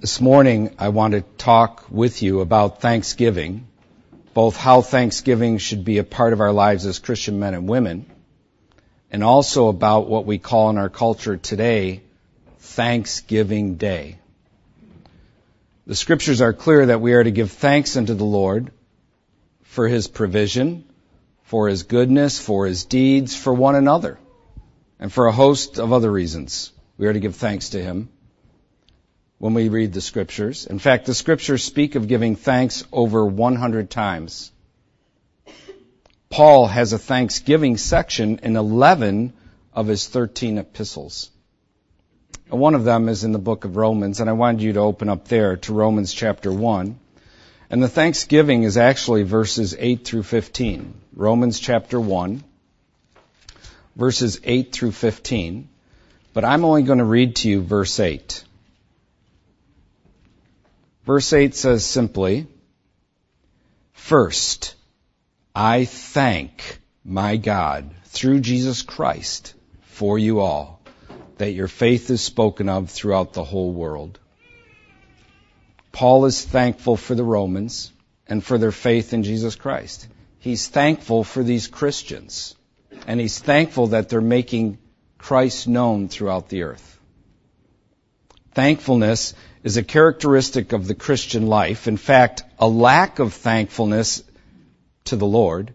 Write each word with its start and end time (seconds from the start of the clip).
This 0.00 0.18
morning, 0.18 0.74
I 0.78 0.88
want 0.88 1.12
to 1.12 1.20
talk 1.20 1.84
with 1.90 2.22
you 2.22 2.40
about 2.40 2.80
Thanksgiving, 2.80 3.66
both 4.32 4.56
how 4.56 4.80
Thanksgiving 4.80 5.58
should 5.58 5.84
be 5.84 5.98
a 5.98 6.04
part 6.04 6.32
of 6.32 6.40
our 6.40 6.54
lives 6.54 6.86
as 6.86 6.98
Christian 6.98 7.38
men 7.38 7.52
and 7.52 7.68
women, 7.68 8.06
and 9.10 9.22
also 9.22 9.68
about 9.68 10.08
what 10.08 10.24
we 10.24 10.38
call 10.38 10.70
in 10.70 10.78
our 10.78 10.88
culture 10.88 11.36
today 11.36 12.00
Thanksgiving 12.60 13.74
Day. 13.74 14.16
The 15.86 15.94
scriptures 15.94 16.40
are 16.40 16.54
clear 16.54 16.86
that 16.86 17.02
we 17.02 17.12
are 17.12 17.22
to 17.22 17.30
give 17.30 17.50
thanks 17.50 17.98
unto 17.98 18.14
the 18.14 18.24
Lord 18.24 18.72
for 19.64 19.86
his 19.86 20.08
provision, 20.08 20.84
for 21.42 21.68
his 21.68 21.82
goodness, 21.82 22.38
for 22.38 22.64
his 22.66 22.86
deeds, 22.86 23.36
for 23.36 23.52
one 23.52 23.74
another, 23.74 24.18
and 24.98 25.12
for 25.12 25.26
a 25.26 25.32
host 25.32 25.78
of 25.78 25.92
other 25.92 26.10
reasons. 26.10 26.72
We 26.96 27.06
are 27.06 27.12
to 27.12 27.20
give 27.20 27.36
thanks 27.36 27.68
to 27.70 27.82
him 27.82 28.08
when 29.40 29.54
we 29.54 29.70
read 29.70 29.94
the 29.94 30.02
scriptures. 30.02 30.66
In 30.66 30.78
fact, 30.78 31.06
the 31.06 31.14
scriptures 31.14 31.64
speak 31.64 31.94
of 31.94 32.06
giving 32.06 32.36
thanks 32.36 32.84
over 32.92 33.24
100 33.24 33.88
times. 33.88 34.52
Paul 36.28 36.66
has 36.66 36.92
a 36.92 36.98
thanksgiving 36.98 37.78
section 37.78 38.40
in 38.42 38.54
11 38.54 39.32
of 39.72 39.86
his 39.86 40.06
13 40.06 40.58
epistles. 40.58 41.30
One 42.50 42.74
of 42.74 42.84
them 42.84 43.08
is 43.08 43.24
in 43.24 43.32
the 43.32 43.38
book 43.38 43.64
of 43.64 43.76
Romans, 43.76 44.20
and 44.20 44.28
I 44.28 44.34
wanted 44.34 44.60
you 44.60 44.74
to 44.74 44.80
open 44.80 45.08
up 45.08 45.26
there 45.26 45.56
to 45.56 45.72
Romans 45.72 46.12
chapter 46.12 46.52
1. 46.52 46.98
And 47.70 47.82
the 47.82 47.88
thanksgiving 47.88 48.64
is 48.64 48.76
actually 48.76 49.22
verses 49.22 49.74
8 49.78 50.04
through 50.04 50.24
15. 50.24 50.92
Romans 51.16 51.58
chapter 51.58 51.98
1, 51.98 52.44
verses 53.96 54.38
8 54.44 54.70
through 54.70 54.92
15. 54.92 55.70
But 56.34 56.44
I'm 56.44 56.66
only 56.66 56.82
going 56.82 56.98
to 56.98 57.04
read 57.04 57.36
to 57.36 57.48
you 57.48 57.62
verse 57.62 57.98
8. 57.98 58.44
Verse 61.04 61.32
8 61.32 61.54
says 61.54 61.84
simply, 61.84 62.46
First, 63.92 64.74
I 65.54 65.84
thank 65.84 66.78
my 67.04 67.36
God 67.36 67.90
through 68.04 68.40
Jesus 68.40 68.82
Christ 68.82 69.54
for 69.82 70.18
you 70.18 70.40
all, 70.40 70.80
that 71.38 71.52
your 71.52 71.68
faith 71.68 72.10
is 72.10 72.20
spoken 72.20 72.68
of 72.68 72.90
throughout 72.90 73.32
the 73.32 73.44
whole 73.44 73.72
world. 73.72 74.18
Paul 75.92 76.26
is 76.26 76.44
thankful 76.44 76.96
for 76.96 77.14
the 77.14 77.24
Romans 77.24 77.92
and 78.26 78.44
for 78.44 78.58
their 78.58 78.72
faith 78.72 79.12
in 79.12 79.22
Jesus 79.22 79.56
Christ. 79.56 80.06
He's 80.38 80.68
thankful 80.68 81.24
for 81.24 81.42
these 81.42 81.66
Christians, 81.66 82.54
and 83.06 83.18
he's 83.18 83.38
thankful 83.38 83.88
that 83.88 84.08
they're 84.08 84.20
making 84.20 84.78
Christ 85.18 85.66
known 85.66 86.08
throughout 86.08 86.48
the 86.48 86.62
earth. 86.62 86.99
Thankfulness 88.52 89.34
is 89.62 89.76
a 89.76 89.82
characteristic 89.82 90.72
of 90.72 90.86
the 90.86 90.94
Christian 90.94 91.46
life. 91.46 91.86
In 91.86 91.96
fact, 91.96 92.42
a 92.58 92.68
lack 92.68 93.18
of 93.18 93.32
thankfulness 93.34 94.22
to 95.04 95.16
the 95.16 95.26
Lord 95.26 95.72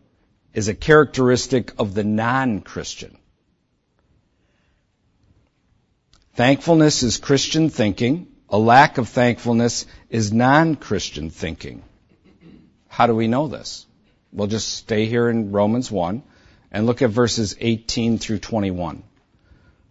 is 0.53 0.67
a 0.67 0.73
characteristic 0.73 1.73
of 1.79 1.93
the 1.93 2.03
non-Christian. 2.03 3.17
Thankfulness 6.33 7.03
is 7.03 7.17
Christian 7.17 7.69
thinking. 7.69 8.27
A 8.49 8.57
lack 8.57 8.97
of 8.97 9.07
thankfulness 9.07 9.85
is 10.09 10.33
non-Christian 10.33 11.29
thinking. 11.29 11.81
How 12.89 13.07
do 13.07 13.15
we 13.15 13.27
know 13.27 13.47
this? 13.47 13.85
We'll 14.33 14.47
just 14.47 14.67
stay 14.67 15.05
here 15.05 15.29
in 15.29 15.51
Romans 15.51 15.89
1 15.89 16.23
and 16.71 16.85
look 16.85 17.01
at 17.01 17.09
verses 17.09 17.55
18 17.59 18.17
through 18.17 18.39
21 18.39 19.03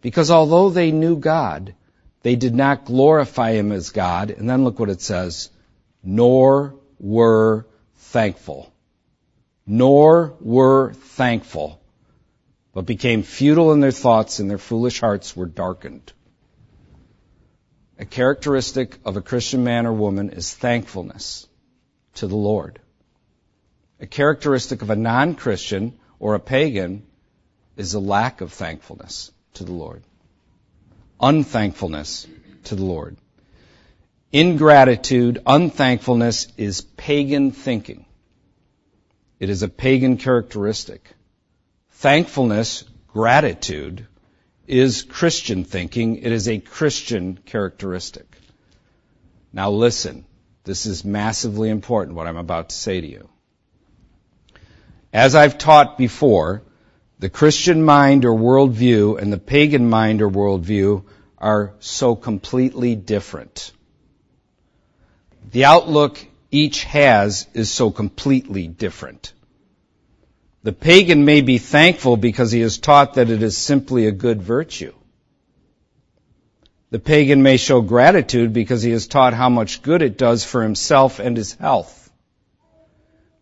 Because 0.00 0.30
although 0.30 0.70
they 0.70 0.92
knew 0.92 1.16
God, 1.16 1.74
they 2.22 2.36
did 2.36 2.54
not 2.54 2.84
glorify 2.84 3.52
Him 3.52 3.72
as 3.72 3.90
God. 3.90 4.30
And 4.30 4.48
then 4.48 4.64
look 4.64 4.78
what 4.78 4.90
it 4.90 5.00
says. 5.00 5.50
Nor 6.02 6.76
were 6.98 7.66
thankful. 7.96 8.72
Nor 9.66 10.34
were 10.40 10.92
thankful. 10.92 11.80
But 12.72 12.86
became 12.86 13.22
futile 13.22 13.72
in 13.72 13.80
their 13.80 13.90
thoughts 13.90 14.38
and 14.38 14.50
their 14.50 14.58
foolish 14.58 15.00
hearts 15.00 15.36
were 15.36 15.46
darkened. 15.46 16.12
A 17.98 18.06
characteristic 18.06 18.98
of 19.04 19.16
a 19.16 19.22
Christian 19.22 19.64
man 19.64 19.86
or 19.86 19.92
woman 19.92 20.30
is 20.30 20.54
thankfulness 20.54 21.46
to 22.14 22.26
the 22.26 22.36
Lord. 22.36 22.80
A 24.00 24.06
characteristic 24.06 24.80
of 24.80 24.88
a 24.88 24.96
non-Christian 24.96 25.98
or 26.18 26.34
a 26.34 26.40
pagan 26.40 27.02
is 27.76 27.92
a 27.92 28.00
lack 28.00 28.40
of 28.40 28.52
thankfulness 28.52 29.32
to 29.54 29.64
the 29.64 29.72
Lord. 29.72 30.02
Unthankfulness 31.20 32.26
to 32.64 32.74
the 32.74 32.84
Lord. 32.84 33.16
Ingratitude, 34.32 35.42
unthankfulness 35.44 36.48
is 36.56 36.82
pagan 36.82 37.50
thinking. 37.50 38.06
It 39.40 39.50
is 39.50 39.62
a 39.62 39.68
pagan 39.68 40.18
characteristic. 40.18 41.10
Thankfulness, 41.90 42.84
gratitude, 43.08 44.06
is 44.66 45.02
Christian 45.02 45.64
thinking. 45.64 46.16
It 46.18 46.30
is 46.30 46.48
a 46.48 46.60
Christian 46.60 47.38
characteristic. 47.44 48.36
Now 49.52 49.70
listen, 49.70 50.24
this 50.62 50.86
is 50.86 51.04
massively 51.04 51.70
important 51.70 52.16
what 52.16 52.28
I'm 52.28 52.36
about 52.36 52.68
to 52.68 52.76
say 52.76 53.00
to 53.00 53.06
you. 53.06 53.28
As 55.12 55.34
I've 55.34 55.58
taught 55.58 55.98
before, 55.98 56.62
the 57.20 57.28
Christian 57.28 57.82
mind 57.84 58.24
or 58.24 58.32
worldview 58.32 59.20
and 59.20 59.30
the 59.30 59.38
pagan 59.38 59.90
mind 59.90 60.22
or 60.22 60.30
worldview 60.30 61.04
are 61.36 61.74
so 61.78 62.16
completely 62.16 62.94
different. 62.96 63.72
The 65.52 65.66
outlook 65.66 66.26
each 66.50 66.84
has 66.84 67.46
is 67.52 67.70
so 67.70 67.90
completely 67.90 68.68
different. 68.68 69.34
The 70.62 70.72
pagan 70.72 71.26
may 71.26 71.42
be 71.42 71.58
thankful 71.58 72.16
because 72.16 72.52
he 72.52 72.62
is 72.62 72.78
taught 72.78 73.14
that 73.14 73.28
it 73.28 73.42
is 73.42 73.56
simply 73.56 74.06
a 74.06 74.12
good 74.12 74.40
virtue. 74.40 74.94
The 76.88 76.98
pagan 76.98 77.42
may 77.42 77.58
show 77.58 77.82
gratitude 77.82 78.54
because 78.54 78.82
he 78.82 78.92
is 78.92 79.06
taught 79.06 79.34
how 79.34 79.50
much 79.50 79.82
good 79.82 80.00
it 80.00 80.16
does 80.16 80.42
for 80.42 80.62
himself 80.62 81.18
and 81.18 81.36
his 81.36 81.52
health. 81.52 82.10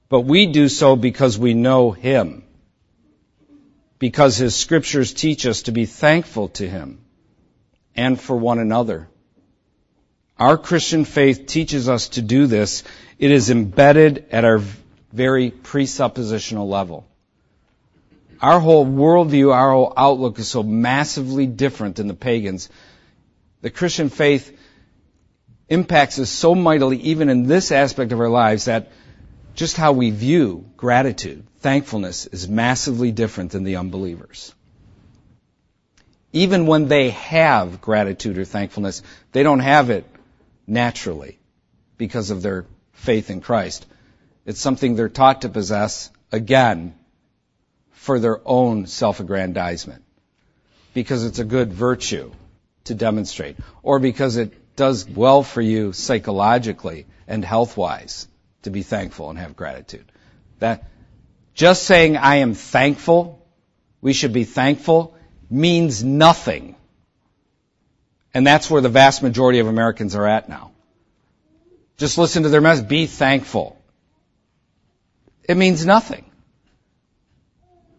But 0.08 0.22
we 0.22 0.46
do 0.46 0.68
so 0.68 0.96
because 0.96 1.38
we 1.38 1.54
know 1.54 1.92
him 1.92 2.42
because 3.98 4.36
his 4.36 4.54
scriptures 4.54 5.12
teach 5.12 5.46
us 5.46 5.62
to 5.62 5.72
be 5.72 5.86
thankful 5.86 6.48
to 6.48 6.68
him 6.68 7.00
and 7.96 8.20
for 8.20 8.36
one 8.36 8.58
another. 8.58 9.08
Our 10.38 10.56
Christian 10.56 11.04
faith 11.04 11.46
teaches 11.46 11.88
us 11.88 12.10
to 12.10 12.22
do 12.22 12.46
this. 12.46 12.84
It 13.18 13.32
is 13.32 13.50
embedded 13.50 14.26
at 14.30 14.44
our 14.44 14.62
very 15.12 15.50
presuppositional 15.50 16.68
level. 16.68 17.06
Our 18.40 18.60
whole 18.60 18.86
worldview, 18.86 19.52
our 19.52 19.72
whole 19.72 19.92
outlook 19.96 20.38
is 20.38 20.46
so 20.48 20.62
massively 20.62 21.46
different 21.46 21.96
than 21.96 22.06
the 22.06 22.14
pagans. 22.14 22.68
The 23.62 23.70
Christian 23.70 24.10
faith 24.10 24.56
impacts 25.68 26.20
us 26.20 26.30
so 26.30 26.54
mightily, 26.54 26.98
even 26.98 27.28
in 27.28 27.48
this 27.48 27.72
aspect 27.72 28.12
of 28.12 28.20
our 28.20 28.28
lives, 28.28 28.66
that 28.66 28.92
just 29.58 29.76
how 29.76 29.90
we 29.90 30.10
view 30.10 30.64
gratitude, 30.76 31.44
thankfulness, 31.58 32.26
is 32.26 32.48
massively 32.48 33.10
different 33.10 33.50
than 33.50 33.64
the 33.64 33.74
unbelievers. 33.74 34.54
Even 36.32 36.68
when 36.68 36.86
they 36.86 37.10
have 37.10 37.80
gratitude 37.80 38.38
or 38.38 38.44
thankfulness, 38.44 39.02
they 39.32 39.42
don't 39.42 39.58
have 39.58 39.90
it 39.90 40.06
naturally 40.64 41.40
because 41.96 42.30
of 42.30 42.40
their 42.40 42.66
faith 42.92 43.30
in 43.30 43.40
Christ. 43.40 43.84
It's 44.46 44.60
something 44.60 44.94
they're 44.94 45.08
taught 45.08 45.42
to 45.42 45.48
possess, 45.48 46.08
again, 46.30 46.94
for 47.90 48.20
their 48.20 48.40
own 48.44 48.86
self-aggrandizement. 48.86 50.04
Because 50.94 51.24
it's 51.24 51.40
a 51.40 51.44
good 51.44 51.72
virtue 51.72 52.30
to 52.84 52.94
demonstrate. 52.94 53.56
Or 53.82 53.98
because 53.98 54.36
it 54.36 54.76
does 54.76 55.04
well 55.08 55.42
for 55.42 55.60
you 55.60 55.92
psychologically 55.92 57.06
and 57.26 57.44
health-wise 57.44 58.27
to 58.62 58.70
be 58.70 58.82
thankful 58.82 59.30
and 59.30 59.38
have 59.38 59.56
gratitude. 59.56 60.10
That 60.58 60.84
just 61.54 61.84
saying 61.84 62.16
I 62.16 62.36
am 62.36 62.54
thankful, 62.54 63.46
we 64.00 64.12
should 64.12 64.32
be 64.32 64.44
thankful, 64.44 65.16
means 65.50 66.04
nothing. 66.04 66.76
And 68.34 68.46
that's 68.46 68.70
where 68.70 68.80
the 68.80 68.88
vast 68.88 69.22
majority 69.22 69.58
of 69.58 69.66
Americans 69.66 70.14
are 70.14 70.26
at 70.26 70.48
now. 70.48 70.72
Just 71.96 72.18
listen 72.18 72.44
to 72.44 72.48
their 72.48 72.60
message. 72.60 72.88
Be 72.88 73.06
thankful. 73.06 73.76
It 75.48 75.56
means 75.56 75.84
nothing. 75.84 76.24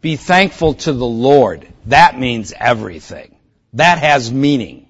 Be 0.01 0.15
thankful 0.15 0.75
to 0.75 0.94
the 0.94 1.06
Lord. 1.06 1.67
That 1.88 2.17
means 2.17 2.53
everything. 2.57 3.35
That 3.73 3.97
has 3.97 4.31
meaning. 4.31 4.88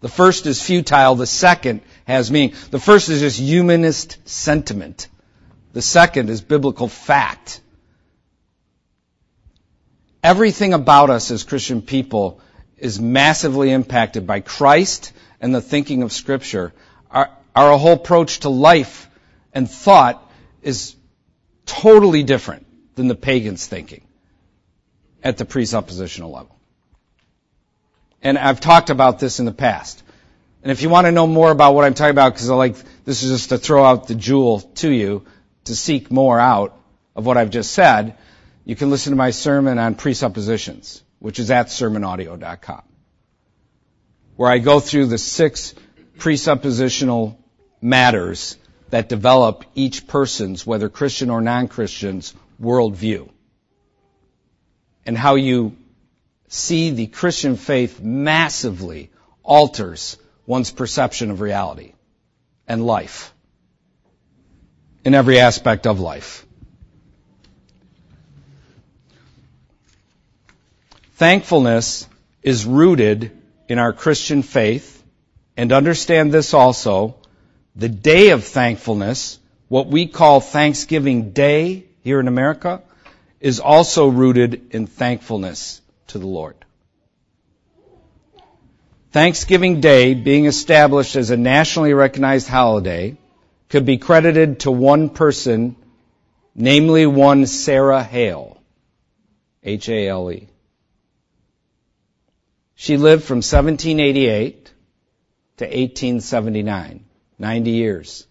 The 0.00 0.08
first 0.08 0.46
is 0.46 0.62
futile. 0.62 1.16
The 1.16 1.26
second 1.26 1.80
has 2.10 2.30
meaning. 2.30 2.54
The 2.70 2.78
first 2.78 3.08
is 3.08 3.20
just 3.20 3.38
humanist 3.38 4.28
sentiment. 4.28 5.08
The 5.72 5.82
second 5.82 6.30
is 6.30 6.40
biblical 6.40 6.88
fact. 6.88 7.60
Everything 10.22 10.74
about 10.74 11.10
us 11.10 11.30
as 11.30 11.44
Christian 11.44 11.80
people 11.80 12.40
is 12.76 13.00
massively 13.00 13.70
impacted 13.70 14.26
by 14.26 14.40
Christ 14.40 15.12
and 15.40 15.54
the 15.54 15.60
thinking 15.60 16.02
of 16.02 16.12
Scripture. 16.12 16.72
Our, 17.10 17.30
our 17.54 17.78
whole 17.78 17.94
approach 17.94 18.40
to 18.40 18.48
life 18.48 19.08
and 19.52 19.70
thought 19.70 20.30
is 20.62 20.94
totally 21.66 22.22
different 22.22 22.66
than 22.96 23.08
the 23.08 23.14
pagans' 23.14 23.66
thinking 23.66 24.02
at 25.22 25.38
the 25.38 25.44
presuppositional 25.44 26.32
level. 26.32 26.58
And 28.22 28.36
I've 28.36 28.60
talked 28.60 28.90
about 28.90 29.18
this 29.18 29.38
in 29.38 29.46
the 29.46 29.52
past. 29.52 30.02
And 30.62 30.70
if 30.70 30.82
you 30.82 30.90
want 30.90 31.06
to 31.06 31.12
know 31.12 31.26
more 31.26 31.50
about 31.50 31.74
what 31.74 31.84
I'm 31.84 31.94
talking 31.94 32.10
about, 32.10 32.34
because 32.34 32.50
I 32.50 32.54
like 32.54 32.76
this 33.04 33.22
is 33.22 33.30
just 33.30 33.48
to 33.48 33.58
throw 33.58 33.84
out 33.84 34.08
the 34.08 34.14
jewel 34.14 34.60
to 34.76 34.90
you 34.90 35.24
to 35.64 35.74
seek 35.74 36.10
more 36.10 36.38
out 36.38 36.78
of 37.16 37.24
what 37.24 37.36
I've 37.36 37.50
just 37.50 37.72
said, 37.72 38.16
you 38.64 38.76
can 38.76 38.90
listen 38.90 39.12
to 39.12 39.16
my 39.16 39.30
sermon 39.30 39.78
on 39.78 39.94
presuppositions, 39.94 41.02
which 41.18 41.38
is 41.38 41.50
at 41.50 41.68
sermonaudio.com, 41.68 42.82
where 44.36 44.50
I 44.50 44.58
go 44.58 44.80
through 44.80 45.06
the 45.06 45.18
six 45.18 45.74
presuppositional 46.18 47.36
matters 47.80 48.56
that 48.90 49.08
develop 49.08 49.64
each 49.74 50.06
person's, 50.06 50.66
whether 50.66 50.88
Christian 50.88 51.30
or 51.30 51.40
non-Christian's, 51.40 52.34
worldview. 52.60 53.30
And 55.06 55.16
how 55.16 55.36
you 55.36 55.76
see 56.48 56.90
the 56.90 57.06
Christian 57.06 57.56
faith 57.56 58.00
massively 58.00 59.10
alters 59.42 60.18
one's 60.50 60.72
perception 60.72 61.30
of 61.30 61.40
reality 61.40 61.92
and 62.66 62.84
life 62.84 63.32
in 65.04 65.14
every 65.14 65.38
aspect 65.38 65.86
of 65.86 66.00
life. 66.00 66.44
Thankfulness 71.14 72.08
is 72.42 72.66
rooted 72.66 73.30
in 73.68 73.78
our 73.78 73.92
Christian 73.92 74.42
faith, 74.42 75.00
and 75.56 75.70
understand 75.70 76.32
this 76.32 76.52
also, 76.52 77.14
the 77.76 77.88
day 77.88 78.30
of 78.30 78.42
thankfulness, 78.42 79.38
what 79.68 79.86
we 79.86 80.08
call 80.08 80.40
Thanksgiving 80.40 81.30
Day 81.30 81.84
here 82.02 82.18
in 82.18 82.26
America, 82.26 82.82
is 83.38 83.60
also 83.60 84.08
rooted 84.08 84.74
in 84.74 84.88
thankfulness 84.88 85.80
to 86.08 86.18
the 86.18 86.26
Lord. 86.26 86.56
Thanksgiving 89.12 89.80
Day, 89.80 90.14
being 90.14 90.44
established 90.44 91.16
as 91.16 91.30
a 91.30 91.36
nationally 91.36 91.94
recognized 91.94 92.46
holiday, 92.48 93.16
could 93.68 93.84
be 93.84 93.98
credited 93.98 94.60
to 94.60 94.70
one 94.70 95.08
person, 95.08 95.74
namely 96.54 97.06
one 97.06 97.46
Sarah 97.46 98.04
Hale. 98.04 98.56
H-A-L-E. 99.64 100.48
She 102.76 102.96
lived 102.96 103.24
from 103.24 103.38
1788 103.38 104.64
to 105.56 105.64
1879. 105.64 107.04
90 107.38 107.70
years. 107.70 108.26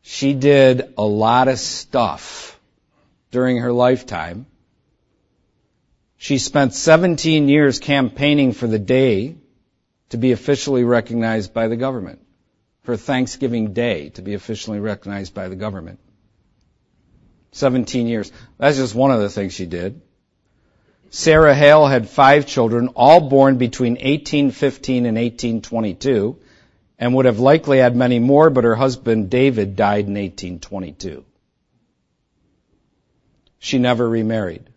She 0.00 0.32
did 0.32 0.94
a 0.96 1.04
lot 1.04 1.48
of 1.48 1.58
stuff 1.58 2.58
during 3.30 3.58
her 3.58 3.72
lifetime. 3.72 4.46
She 6.16 6.38
spent 6.38 6.72
17 6.72 7.48
years 7.48 7.80
campaigning 7.80 8.52
for 8.52 8.66
the 8.66 8.78
day 8.78 9.36
to 10.10 10.16
be 10.16 10.32
officially 10.32 10.84
recognized 10.84 11.54
by 11.54 11.68
the 11.68 11.76
government, 11.76 12.20
for 12.82 12.96
Thanksgiving 12.96 13.72
Day 13.72 14.10
to 14.10 14.22
be 14.22 14.34
officially 14.34 14.80
recognized 14.80 15.34
by 15.34 15.48
the 15.48 15.56
government. 15.56 15.98
17 17.52 18.06
years. 18.06 18.32
That's 18.58 18.76
just 18.76 18.94
one 18.94 19.12
of 19.12 19.20
the 19.20 19.30
things 19.30 19.54
she 19.54 19.66
did. 19.66 20.00
Sarah 21.10 21.54
Hale 21.54 21.86
had 21.86 22.08
five 22.08 22.46
children, 22.46 22.88
all 22.88 23.28
born 23.28 23.56
between 23.56 23.92
1815 23.92 25.06
and 25.06 25.16
1822, 25.16 26.36
and 26.98 27.14
would 27.14 27.26
have 27.26 27.38
likely 27.38 27.78
had 27.78 27.94
many 27.94 28.18
more, 28.18 28.50
but 28.50 28.64
her 28.64 28.74
husband 28.74 29.30
David 29.30 29.76
died 29.76 30.06
in 30.06 30.14
1822. 30.14 31.24
She 33.60 33.78
never 33.78 34.08
remarried. 34.08 34.68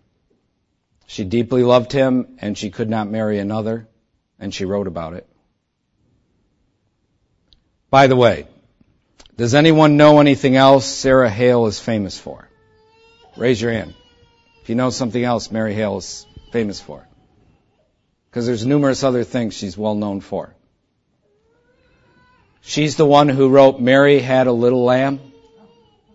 She 1.07 1.24
deeply 1.24 1.63
loved 1.63 1.91
him, 1.91 2.38
and 2.39 2.57
she 2.57 2.69
could 2.69 2.89
not 2.89 3.09
marry 3.09 3.39
another 3.39 3.88
and 4.39 4.54
she 4.54 4.66
wrote 4.66 4.88
about 4.88 5.13
it. 5.13 5.28
By 7.89 8.07
the 8.07 8.16
way, 8.16 8.48
does 9.38 9.56
anyone 9.56 9.98
know 9.98 10.19
anything 10.19 10.56
else 10.56 10.86
Sarah 10.86 11.30
Hale 11.30 11.68
is 11.68 11.80
famous 11.80 12.19
for? 12.19 12.50
Raise 13.38 13.62
your 13.62 13.72
hand. 13.72 13.94
If 14.62 14.69
you 14.69 14.75
know 14.75 14.89
something 14.89 15.24
else 15.24 15.51
Mary 15.51 15.74
Hale 15.74 15.98
is 15.98 16.25
famous 16.51 16.81
for. 16.81 17.07
Because 18.30 18.45
there's 18.45 18.66
numerous 18.66 19.04
other 19.04 19.24
things 19.24 19.54
she's 19.54 19.78
well 19.78 19.95
known 19.95 20.22
for. 20.22 20.54
She's 22.62 22.98
the 22.98 23.06
one 23.06 23.30
who 23.30 23.48
wrote 23.48 23.80
Mary 23.80 24.19
Had 24.19 24.48
a 24.48 24.51
Little 24.51 24.84
Lamb. 24.84 25.19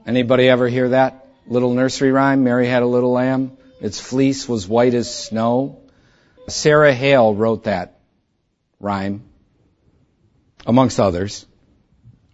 Anybody 0.05 0.49
ever 0.49 0.69
hear 0.69 0.91
that 0.91 1.27
little 1.47 1.73
nursery 1.73 2.13
rhyme? 2.13 2.45
Mary 2.45 2.67
had 2.67 2.83
a 2.83 2.87
little 2.87 3.13
lamb. 3.13 3.57
Its 3.81 3.99
fleece 3.99 4.49
was 4.49 4.69
white 4.69 4.95
as 4.95 5.13
snow. 5.13 5.81
Sarah 6.49 6.93
Hale 6.93 7.35
wrote 7.35 7.65
that 7.65 8.02
rhyme, 8.83 9.23
amongst 10.67 11.01
others. 11.01 11.47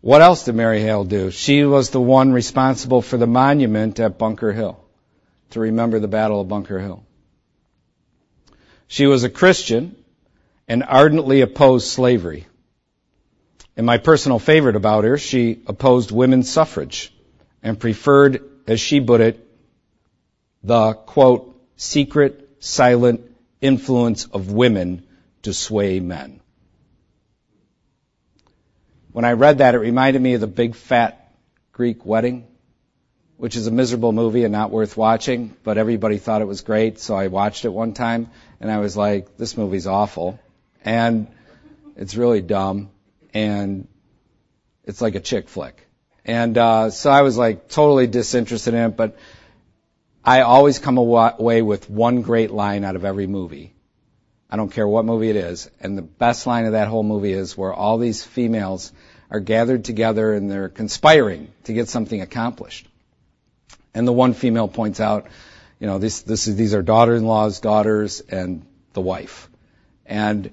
What 0.01 0.23
else 0.23 0.45
did 0.45 0.55
Mary 0.55 0.81
Hale 0.81 1.05
do? 1.05 1.31
She 1.31 1.65
was 1.65 1.91
the 1.91 2.01
one 2.01 2.33
responsible 2.33 3.03
for 3.03 3.17
the 3.17 3.27
monument 3.27 4.01
at 4.01 4.19
Bunker 4.19 4.53
Hill 4.53 4.83
to 5.51 5.61
remember 5.61 6.01
the 6.01 6.09
Battle 6.09 6.41
of 6.41 6.49
Bunker 6.49 6.81
Hill. 6.81 7.05
She 8.87 9.07
was 9.07 9.25
a 9.25 9.31
Christian 9.31 9.95
and 10.67 10.83
ardently 10.83 11.43
opposed 11.43 11.89
slavery. 11.89 12.47
And 13.77 13.87
my 13.87 13.99
personal 13.99 14.39
favorite 14.39 14.77
about 14.77 15.05
her, 15.05 15.19
she 15.19 15.61
opposed 15.67 16.11
women's 16.11 16.51
suffrage 16.51 17.13
and 17.63 17.79
preferred, 17.79 18.43
as 18.67 18.81
she 18.81 19.01
put 19.01 19.21
it, 19.21 19.47
the 20.63 20.95
quote, 20.95 21.61
secret, 21.77 22.49
silent 22.61 23.21
influence 23.61 24.25
of 24.25 24.53
women 24.53 25.07
to 25.43 25.53
sway 25.53 26.01
men. 26.01 26.38
When 29.13 29.25
I 29.25 29.33
read 29.33 29.59
that, 29.59 29.75
it 29.75 29.79
reminded 29.79 30.21
me 30.21 30.35
of 30.35 30.41
the 30.41 30.47
big 30.47 30.75
fat 30.75 31.33
Greek 31.73 32.05
wedding, 32.05 32.47
which 33.37 33.57
is 33.57 33.67
a 33.67 33.71
miserable 33.71 34.13
movie 34.13 34.45
and 34.45 34.53
not 34.53 34.71
worth 34.71 34.97
watching, 34.97 35.57
but 35.65 35.79
everybody 35.79 36.19
thought 36.19 36.43
it 36.43 36.47
was 36.47 36.61
great, 36.61 36.99
so 36.99 37.15
I 37.17 37.29
watched 37.29 37.65
it 37.65 37.71
one 37.71 37.95
time, 37.95 38.31
and 38.61 38.71
I 38.71 38.79
was 38.79 38.97
like, 38.97 39.37
this 39.37 39.57
movie's 39.57 39.87
awful. 39.87 40.39
And 40.85 41.29
it's 41.97 42.17
really 42.17 42.43
dumb, 42.43 42.91
and 43.33 43.89
it's 44.85 45.01
like 45.01 45.15
a 45.15 45.21
chick 45.21 45.49
flick. 45.49 45.87
And 46.25 46.59
uh, 46.59 46.91
so 46.91 47.11
I 47.11 47.23
was 47.23 47.39
like 47.39 47.69
totally 47.69 48.07
disinterested 48.07 48.75
in 48.75 48.91
it, 48.91 48.97
but 48.97 49.17
I 50.23 50.43
always 50.43 50.79
come 50.79 50.99
away 50.99 51.63
with 51.63 51.89
one 51.89 52.21
great 52.21 52.51
line 52.51 52.85
out 52.85 52.97
of 52.97 53.05
every 53.05 53.27
movie. 53.27 53.75
I 54.51 54.57
don't 54.57 54.73
care 54.73 54.89
what 54.89 55.05
movie 55.05 55.29
it 55.29 55.37
is. 55.37 55.71
And 55.81 55.97
the 55.97 56.03
best 56.03 56.47
line 56.47 56.65
of 56.65 56.73
that 56.73 56.89
whole 56.89 57.03
movie 57.03 57.33
is 57.33 57.57
where 57.57 57.73
all 57.73 57.99
these 57.99 58.25
females 58.25 58.93
are 59.31 59.41
gathered 59.41 59.85
together 59.85 60.33
and 60.33 60.51
they're 60.51 60.71
conspiring 60.71 61.49
to 61.65 61.73
get 61.75 61.89
something 61.89 62.21
accomplished. 62.23 62.89
And 63.93 64.07
the 64.07 64.13
one 64.13 64.33
female 64.33 64.69
points 64.69 65.01
out, 65.01 65.27
you 65.79 65.87
know, 65.87 65.99
this, 65.99 66.23
this 66.23 66.49
is, 66.49 66.57
these 66.57 66.73
are 66.73 66.83
daughter-in-laws, 66.83 67.61
daughters, 67.61 68.21
and 68.21 68.65
the 68.95 69.01
wife. 69.01 69.51
And 70.07 70.51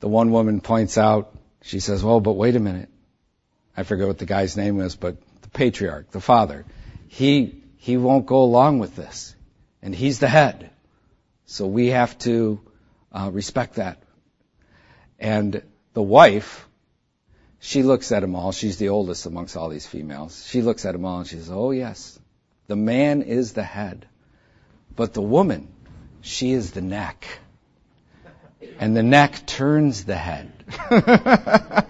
the 0.00 0.08
one 0.08 0.30
woman 0.30 0.60
points 0.60 0.96
out, 0.96 1.34
she 1.62 1.80
says, 1.80 2.02
well, 2.02 2.20
but 2.20 2.32
wait 2.32 2.56
a 2.56 2.60
minute. 2.60 2.88
I 3.76 3.82
forget 3.82 4.06
what 4.06 4.18
the 4.18 4.26
guy's 4.26 4.56
name 4.56 4.80
is, 4.80 4.96
but 4.96 5.16
the 5.42 5.50
patriarch, 5.50 6.10
the 6.10 6.20
father, 6.20 6.64
he, 7.08 7.62
he 7.76 7.96
won't 7.96 8.26
go 8.26 8.42
along 8.42 8.78
with 8.78 8.96
this. 8.96 9.34
And 9.82 9.94
he's 9.94 10.18
the 10.18 10.28
head. 10.28 10.70
So 11.46 11.66
we 11.66 11.88
have 11.88 12.18
to 12.20 12.60
uh, 13.18 13.30
respect 13.30 13.74
that. 13.74 14.02
And 15.18 15.62
the 15.94 16.02
wife, 16.02 16.66
she 17.58 17.82
looks 17.82 18.12
at 18.12 18.20
them 18.20 18.36
all. 18.36 18.52
She's 18.52 18.76
the 18.78 18.90
oldest 18.90 19.26
amongst 19.26 19.56
all 19.56 19.68
these 19.68 19.86
females. 19.86 20.46
She 20.48 20.62
looks 20.62 20.84
at 20.84 20.92
them 20.92 21.04
all 21.04 21.18
and 21.18 21.26
she 21.26 21.36
says, 21.36 21.50
"Oh 21.50 21.70
yes, 21.70 22.18
the 22.68 22.76
man 22.76 23.22
is 23.22 23.52
the 23.52 23.64
head, 23.64 24.06
but 24.94 25.14
the 25.14 25.22
woman, 25.22 25.68
she 26.20 26.52
is 26.52 26.70
the 26.70 26.82
neck, 26.82 27.26
and 28.78 28.96
the 28.96 29.02
neck 29.02 29.46
turns 29.46 30.04
the 30.04 30.16
head." 30.16 30.52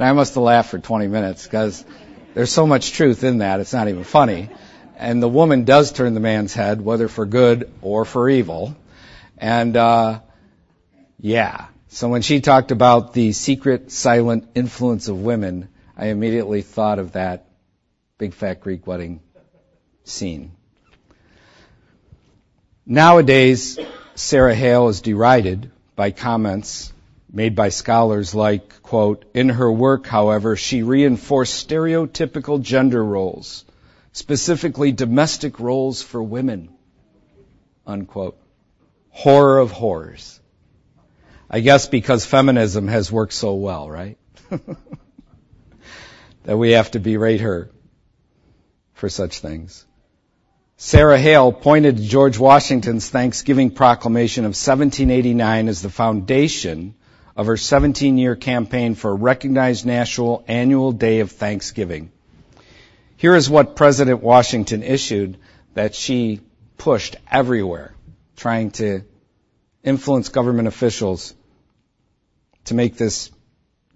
And 0.00 0.08
I 0.08 0.12
must 0.12 0.32
have 0.32 0.42
laughed 0.42 0.70
for 0.70 0.78
20 0.78 1.08
minutes 1.08 1.44
because 1.44 1.84
there's 2.32 2.50
so 2.50 2.66
much 2.66 2.92
truth 2.92 3.22
in 3.22 3.38
that, 3.38 3.60
it's 3.60 3.74
not 3.74 3.88
even 3.88 4.04
funny. 4.04 4.48
And 4.96 5.22
the 5.22 5.28
woman 5.28 5.64
does 5.64 5.92
turn 5.92 6.14
the 6.14 6.20
man's 6.20 6.54
head, 6.54 6.80
whether 6.80 7.06
for 7.06 7.26
good 7.26 7.70
or 7.82 8.06
for 8.06 8.26
evil. 8.30 8.74
And, 9.40 9.76
uh, 9.76 10.20
yeah. 11.18 11.66
So 11.88 12.08
when 12.08 12.22
she 12.22 12.40
talked 12.40 12.70
about 12.70 13.14
the 13.14 13.32
secret, 13.32 13.90
silent 13.90 14.48
influence 14.54 15.08
of 15.08 15.20
women, 15.20 15.68
I 15.96 16.06
immediately 16.06 16.62
thought 16.62 16.98
of 16.98 17.12
that 17.12 17.46
big 18.18 18.34
fat 18.34 18.60
Greek 18.60 18.86
wedding 18.86 19.20
scene. 20.04 20.52
Nowadays, 22.86 23.78
Sarah 24.14 24.54
Hale 24.54 24.88
is 24.88 25.00
derided 25.00 25.70
by 25.96 26.10
comments 26.10 26.92
made 27.32 27.54
by 27.54 27.68
scholars 27.68 28.34
like, 28.34 28.82
quote, 28.82 29.24
in 29.34 29.48
her 29.48 29.70
work, 29.70 30.06
however, 30.06 30.56
she 30.56 30.82
reinforced 30.82 31.68
stereotypical 31.68 32.60
gender 32.60 33.02
roles, 33.02 33.64
specifically 34.12 34.92
domestic 34.92 35.60
roles 35.60 36.02
for 36.02 36.22
women, 36.22 36.70
unquote. 37.86 38.36
Horror 39.10 39.58
of 39.58 39.70
horrors. 39.70 40.40
I 41.48 41.60
guess 41.60 41.88
because 41.88 42.24
feminism 42.24 42.88
has 42.88 43.10
worked 43.10 43.32
so 43.32 43.54
well, 43.54 43.90
right? 43.90 44.16
that 46.44 46.56
we 46.56 46.72
have 46.72 46.92
to 46.92 47.00
berate 47.00 47.40
her 47.40 47.70
for 48.94 49.08
such 49.08 49.40
things. 49.40 49.84
Sarah 50.76 51.18
Hale 51.18 51.52
pointed 51.52 51.96
to 51.98 52.02
George 52.02 52.38
Washington's 52.38 53.08
Thanksgiving 53.08 53.70
Proclamation 53.70 54.44
of 54.44 54.50
1789 54.50 55.68
as 55.68 55.82
the 55.82 55.90
foundation 55.90 56.94
of 57.36 57.46
her 57.46 57.56
17 57.56 58.16
year 58.16 58.36
campaign 58.36 58.94
for 58.94 59.10
a 59.10 59.14
recognized 59.14 59.84
national 59.84 60.44
annual 60.48 60.92
day 60.92 61.20
of 61.20 61.32
Thanksgiving. 61.32 62.10
Here 63.16 63.34
is 63.34 63.50
what 63.50 63.76
President 63.76 64.22
Washington 64.22 64.82
issued 64.82 65.36
that 65.74 65.94
she 65.94 66.40
pushed 66.78 67.16
everywhere, 67.30 67.92
trying 68.40 68.70
to 68.70 69.02
influence 69.84 70.30
government 70.30 70.66
officials 70.66 71.34
to 72.64 72.74
make 72.74 72.96
this 72.96 73.30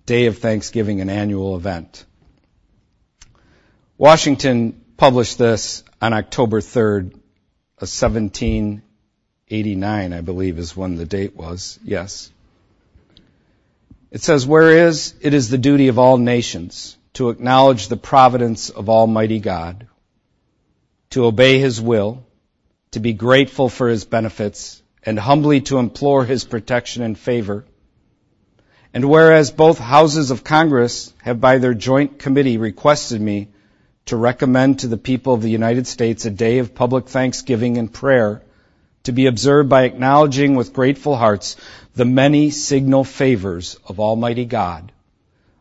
day 0.04 0.26
of 0.26 0.36
Thanksgiving 0.36 1.00
an 1.00 1.08
annual 1.08 1.56
event. 1.56 2.04
Washington 3.96 4.84
published 4.98 5.38
this 5.38 5.82
on 6.02 6.12
October 6.12 6.60
3rd, 6.60 7.14
1789, 7.78 10.12
I 10.12 10.20
believe 10.20 10.58
is 10.58 10.76
when 10.76 10.96
the 10.96 11.06
date 11.06 11.34
was. 11.34 11.78
Yes. 11.82 12.30
It 14.10 14.20
says, 14.20 14.46
Whereas 14.46 15.14
it 15.22 15.32
is 15.32 15.48
the 15.48 15.56
duty 15.56 15.88
of 15.88 15.98
all 15.98 16.18
nations 16.18 16.98
to 17.14 17.30
acknowledge 17.30 17.88
the 17.88 17.96
providence 17.96 18.68
of 18.68 18.90
Almighty 18.90 19.40
God, 19.40 19.86
to 21.10 21.24
obey 21.24 21.58
His 21.58 21.80
will, 21.80 22.23
to 22.94 23.00
be 23.00 23.12
grateful 23.12 23.68
for 23.68 23.88
His 23.88 24.04
benefits, 24.04 24.82
and 25.04 25.18
humbly 25.18 25.60
to 25.60 25.78
implore 25.78 26.24
His 26.24 26.44
protection 26.44 27.02
and 27.02 27.18
favor. 27.18 27.64
And 28.92 29.08
whereas 29.10 29.50
both 29.50 29.78
houses 29.78 30.30
of 30.30 30.44
Congress 30.44 31.12
have 31.22 31.40
by 31.40 31.58
their 31.58 31.74
joint 31.74 32.18
committee 32.18 32.58
requested 32.58 33.20
me 33.20 33.48
to 34.06 34.16
recommend 34.16 34.80
to 34.80 34.88
the 34.88 34.96
people 34.96 35.34
of 35.34 35.42
the 35.42 35.50
United 35.50 35.86
States 35.86 36.24
a 36.24 36.30
day 36.30 36.58
of 36.58 36.74
public 36.74 37.08
thanksgiving 37.08 37.78
and 37.78 37.92
prayer 37.92 38.42
to 39.04 39.12
be 39.12 39.26
observed 39.26 39.68
by 39.68 39.84
acknowledging 39.84 40.54
with 40.54 40.72
grateful 40.72 41.16
hearts 41.16 41.56
the 41.94 42.04
many 42.04 42.50
signal 42.50 43.04
favors 43.04 43.76
of 43.86 44.00
Almighty 44.00 44.44
God, 44.44 44.92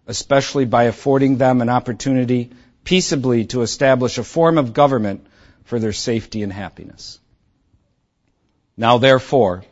especially 0.07 0.65
by 0.65 0.83
affording 0.83 1.37
them 1.37 1.61
an 1.61 1.69
opportunity 1.69 2.51
peaceably 2.83 3.45
to 3.45 3.61
establish 3.61 4.17
a 4.17 4.23
form 4.23 4.57
of 4.57 4.73
government 4.73 5.25
for 5.63 5.79
their 5.79 5.93
safety 5.93 6.43
and 6.43 6.51
happiness. 6.51 7.19
Now 8.75 8.97
therefore, 8.97 9.63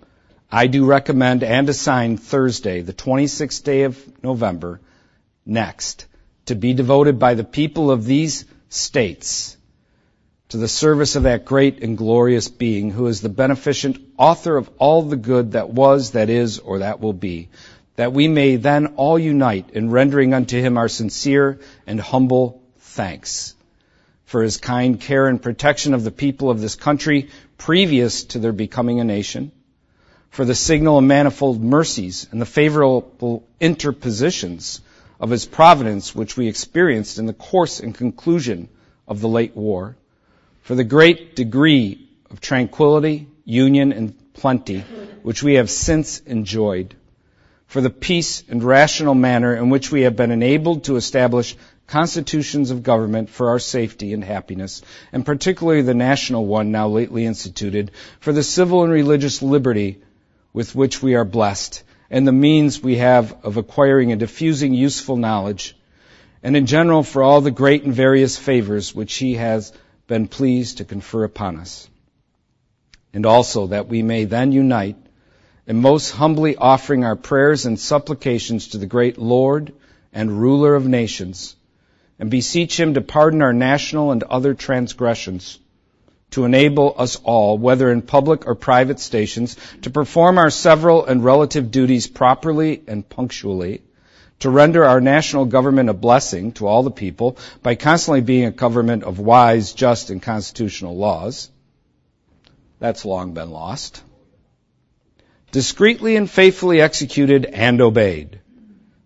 I 0.52 0.68
do 0.68 0.86
recommend 0.86 1.44
and 1.44 1.68
assign 1.70 2.18
Thursday, 2.18 2.82
the 2.82 2.94
26th 2.94 3.64
day 3.64 3.84
of 3.84 3.98
November, 4.24 4.80
next, 5.46 6.06
to 6.46 6.56
be 6.56 6.74
devoted 6.74 7.18
by 7.18 7.34
the 7.34 7.44
people 7.44 7.90
of 7.90 8.06
these 8.06 8.46
states 8.70 9.58
to 10.50 10.58
the 10.58 10.68
service 10.68 11.16
of 11.16 11.24
that 11.24 11.46
great 11.46 11.82
and 11.82 11.98
glorious 11.98 12.50
being 12.50 12.92
who 12.92 13.08
is 13.08 13.22
the 13.22 13.30
beneficent 13.30 13.98
author 14.18 14.58
of 14.58 14.70
all 14.78 15.02
the 15.02 15.16
good 15.16 15.54
that 15.54 15.70
was, 15.70 16.12
that 16.12 16.30
is, 16.30 16.60
or 16.60 16.80
that 16.80 17.00
will 17.00 17.14
be, 17.14 17.48
that 17.96 18.12
we 18.12 18.28
may 18.28 18.58
then 18.58 18.88
all 18.98 19.18
unite 19.18 19.70
in 19.72 19.90
rendering 19.90 20.34
unto 20.34 20.60
him 20.60 20.78
our 20.78 20.90
sincere 20.90 21.60
and 21.88 22.00
humble 22.02 22.62
thanks 22.80 23.56
for 24.32 24.42
his 24.44 24.56
kind 24.56 24.98
care 24.98 25.28
and 25.28 25.42
protection 25.42 25.94
of 25.94 26.06
the 26.06 26.10
people 26.10 26.50
of 26.50 26.62
this 26.62 26.76
country 26.76 27.30
previous 27.58 28.24
to 28.24 28.40
their 28.40 28.54
becoming 28.54 29.02
a 29.02 29.04
nation, 29.04 29.52
for 30.30 30.46
the 30.46 30.56
signal 30.56 30.98
and 31.00 31.08
manifold 31.10 31.62
mercies 31.62 32.28
and 32.32 32.40
the 32.42 32.46
favorable 32.46 33.46
interpositions 33.60 34.80
of 35.20 35.30
his 35.30 35.46
providence 35.46 36.16
which 36.16 36.38
we 36.38 36.48
experienced 36.48 37.20
in 37.20 37.26
the 37.26 37.34
course 37.34 37.82
and 37.82 37.94
conclusion 37.94 38.70
of 39.06 39.20
the 39.20 39.28
late 39.28 39.54
war, 39.54 39.98
for 40.62 40.76
the 40.76 40.86
great 40.86 41.36
degree 41.36 42.08
of 42.30 42.40
tranquility, 42.40 43.28
union, 43.44 43.92
and 43.92 44.34
plenty 44.34 44.80
which 45.24 45.44
we 45.44 45.56
have 45.56 45.70
since 45.70 46.20
enjoyed, 46.22 46.96
for 47.68 47.82
the 47.82 47.90
peace 47.90 48.46
and 48.48 48.64
rational 48.64 49.14
manner 49.14 49.54
in 49.58 49.70
which 49.70 49.92
we 49.92 50.04
have 50.04 50.16
been 50.16 50.32
enabled 50.32 50.86
to 50.86 50.96
establish 50.96 51.58
constitutions 51.92 52.72
of 52.72 52.84
government 52.84 53.30
for 53.30 53.50
our 53.50 53.60
safety 53.60 54.14
and 54.14 54.24
happiness, 54.24 54.82
and 55.12 55.26
particularly 55.26 55.82
the 55.82 55.94
national 55.94 56.46
one 56.46 56.72
now 56.72 56.88
lately 56.88 57.26
instituted, 57.26 57.92
for 58.22 58.32
the 58.32 58.44
civil 58.44 58.84
and 58.84 58.94
religious 58.94 59.42
liberty 59.42 60.02
with 60.54 60.74
which 60.74 61.04
we 61.04 61.16
are 61.16 61.26
blessed, 61.26 61.84
and 62.10 62.26
the 62.26 62.32
means 62.32 62.82
we 62.82 62.96
have 62.96 63.36
of 63.44 63.58
acquiring 63.58 64.14
and 64.14 64.22
diffusing 64.22 64.74
useful 64.74 65.18
knowledge, 65.18 65.76
and 66.42 66.56
in 66.56 66.66
general 66.66 67.04
for 67.04 67.24
all 67.24 67.42
the 67.42 67.52
great 67.52 67.84
and 67.84 67.94
various 67.94 68.38
favors 68.38 68.96
which 68.96 69.16
he 69.16 69.34
has 69.36 69.74
been 70.08 70.30
pleased 70.30 70.78
to 70.78 70.86
confer 70.86 71.26
upon 71.26 71.58
us. 71.58 71.90
And 73.14 73.26
also 73.26 73.68
that 73.68 73.90
we 73.90 74.02
may 74.02 74.24
then 74.24 74.54
unite 74.54 74.96
in 75.68 75.82
most 75.82 76.12
humbly 76.12 76.56
offering 76.56 77.04
our 77.04 77.18
prayers 77.18 77.66
and 77.66 77.78
supplications 77.78 78.70
to 78.70 78.78
the 78.78 78.86
great 78.86 79.18
Lord 79.18 79.74
and 80.14 80.40
ruler 80.40 80.74
of 80.76 80.88
nations, 80.88 81.58
and 82.22 82.30
beseech 82.30 82.80
him 82.80 82.94
to 82.94 83.02
pardon 83.02 83.42
our 83.42 83.52
national 83.52 84.12
and 84.12 84.22
other 84.22 84.54
transgressions 84.54 85.58
to 86.30 86.46
enable 86.46 86.94
us 86.98 87.18
all, 87.24 87.58
whether 87.58 87.92
in 87.92 88.04
public 88.04 88.46
or 88.48 88.54
private 88.56 89.00
stations, 89.00 89.58
to 89.82 89.90
perform 89.90 90.38
our 90.38 90.52
several 90.52 91.04
and 91.04 91.26
relative 91.26 91.72
duties 91.72 92.08
properly 92.08 92.84
and 92.88 93.10
punctually, 93.10 93.82
to 94.40 94.52
render 94.52 94.86
our 94.86 95.02
national 95.02 95.46
government 95.46 95.90
a 95.90 95.94
blessing 95.94 96.52
to 96.52 96.68
all 96.68 96.84
the 96.84 96.92
people 96.92 97.38
by 97.64 97.74
constantly 97.74 98.22
being 98.22 98.46
a 98.46 98.52
government 98.52 99.04
of 99.04 99.18
wise, 99.18 99.74
just, 99.74 100.12
and 100.12 100.22
constitutional 100.22 100.96
laws. 100.96 101.50
That's 102.80 103.04
long 103.04 103.34
been 103.34 103.50
lost. 103.50 104.04
Discreetly 105.52 106.18
and 106.18 106.30
faithfully 106.30 106.82
executed 106.82 107.46
and 107.46 107.82
obeyed. 107.82 108.41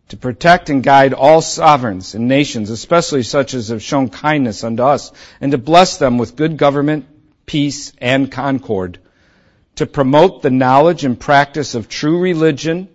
To 0.09 0.17
protect 0.17 0.69
and 0.69 0.83
guide 0.83 1.13
all 1.13 1.41
sovereigns 1.41 2.13
and 2.13 2.27
nations, 2.27 2.69
especially 2.69 3.23
such 3.23 3.55
as 3.55 3.69
have 3.69 3.81
shown 3.81 4.09
kindness 4.09 4.63
unto 4.63 4.83
us, 4.83 5.11
and 5.41 5.51
to 5.51 5.57
bless 5.57 5.97
them 5.97 6.19
with 6.19 6.35
good 6.35 6.57
government, 6.57 7.05
peace, 7.47 7.91
and 7.99 8.31
concord, 8.31 8.99
to 9.75 9.87
promote 9.87 10.41
the 10.41 10.51
knowledge 10.51 11.03
and 11.05 11.19
practice 11.19 11.73
of 11.73 11.89
true 11.89 12.19
religion 12.19 12.87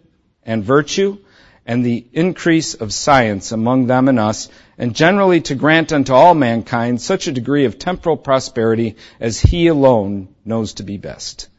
and 0.46 0.64
virtue, 0.64 1.18
and 1.66 1.84
the 1.84 2.06
increase 2.12 2.74
of 2.74 2.92
science 2.92 3.52
among 3.52 3.86
them 3.86 4.08
and 4.08 4.18
us, 4.18 4.48
and 4.78 4.94
generally 4.94 5.40
to 5.42 5.54
grant 5.54 5.92
unto 5.92 6.12
all 6.14 6.34
mankind 6.34 7.00
such 7.00 7.26
a 7.26 7.32
degree 7.32 7.64
of 7.64 7.78
temporal 7.78 8.16
prosperity 8.16 8.96
as 9.20 9.38
he 9.38 9.66
alone 9.66 10.28
knows 10.44 10.74
to 10.74 10.84
be 10.84 10.96
best. 10.96 11.49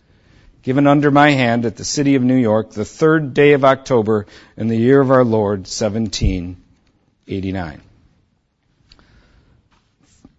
Given 0.63 0.85
under 0.85 1.09
my 1.09 1.31
hand 1.31 1.65
at 1.65 1.75
the 1.75 1.83
city 1.83 2.13
of 2.15 2.23
New 2.23 2.35
York, 2.35 2.71
the 2.71 2.85
third 2.85 3.33
day 3.33 3.53
of 3.53 3.65
October 3.65 4.27
in 4.55 4.67
the 4.67 4.77
year 4.77 5.01
of 5.01 5.09
our 5.09 5.25
Lord, 5.25 5.61
1789. 5.61 7.81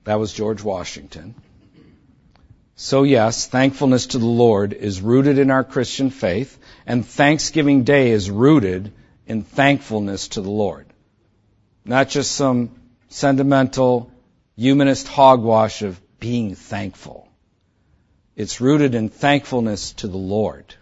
That 0.05 0.21
was 0.21 0.33
George 0.33 0.63
Washington. 0.63 1.35
So 2.77 3.03
yes, 3.03 3.47
thankfulness 3.47 4.07
to 4.09 4.19
the 4.19 4.27
Lord 4.27 4.73
is 4.73 5.01
rooted 5.01 5.39
in 5.39 5.51
our 5.51 5.65
Christian 5.65 6.11
faith, 6.11 6.59
and 6.87 7.07
Thanksgiving 7.07 7.85
Day 7.85 8.11
is 8.11 8.31
rooted 8.31 8.93
in 9.27 9.43
thankfulness 9.43 10.29
to 10.29 10.41
the 10.41 10.51
Lord. 10.51 10.87
Not 11.85 12.09
just 12.09 12.33
some 12.33 12.71
sentimental 13.09 14.11
humanist 14.57 15.09
hogwash 15.09 15.83
of 15.83 16.01
being 16.19 16.55
thankful. 16.55 17.29
It's 18.37 18.61
rooted 18.61 18.95
in 18.95 19.09
thankfulness 19.09 19.93
to 19.95 20.09
the 20.09 20.17
Lord. 20.17 20.75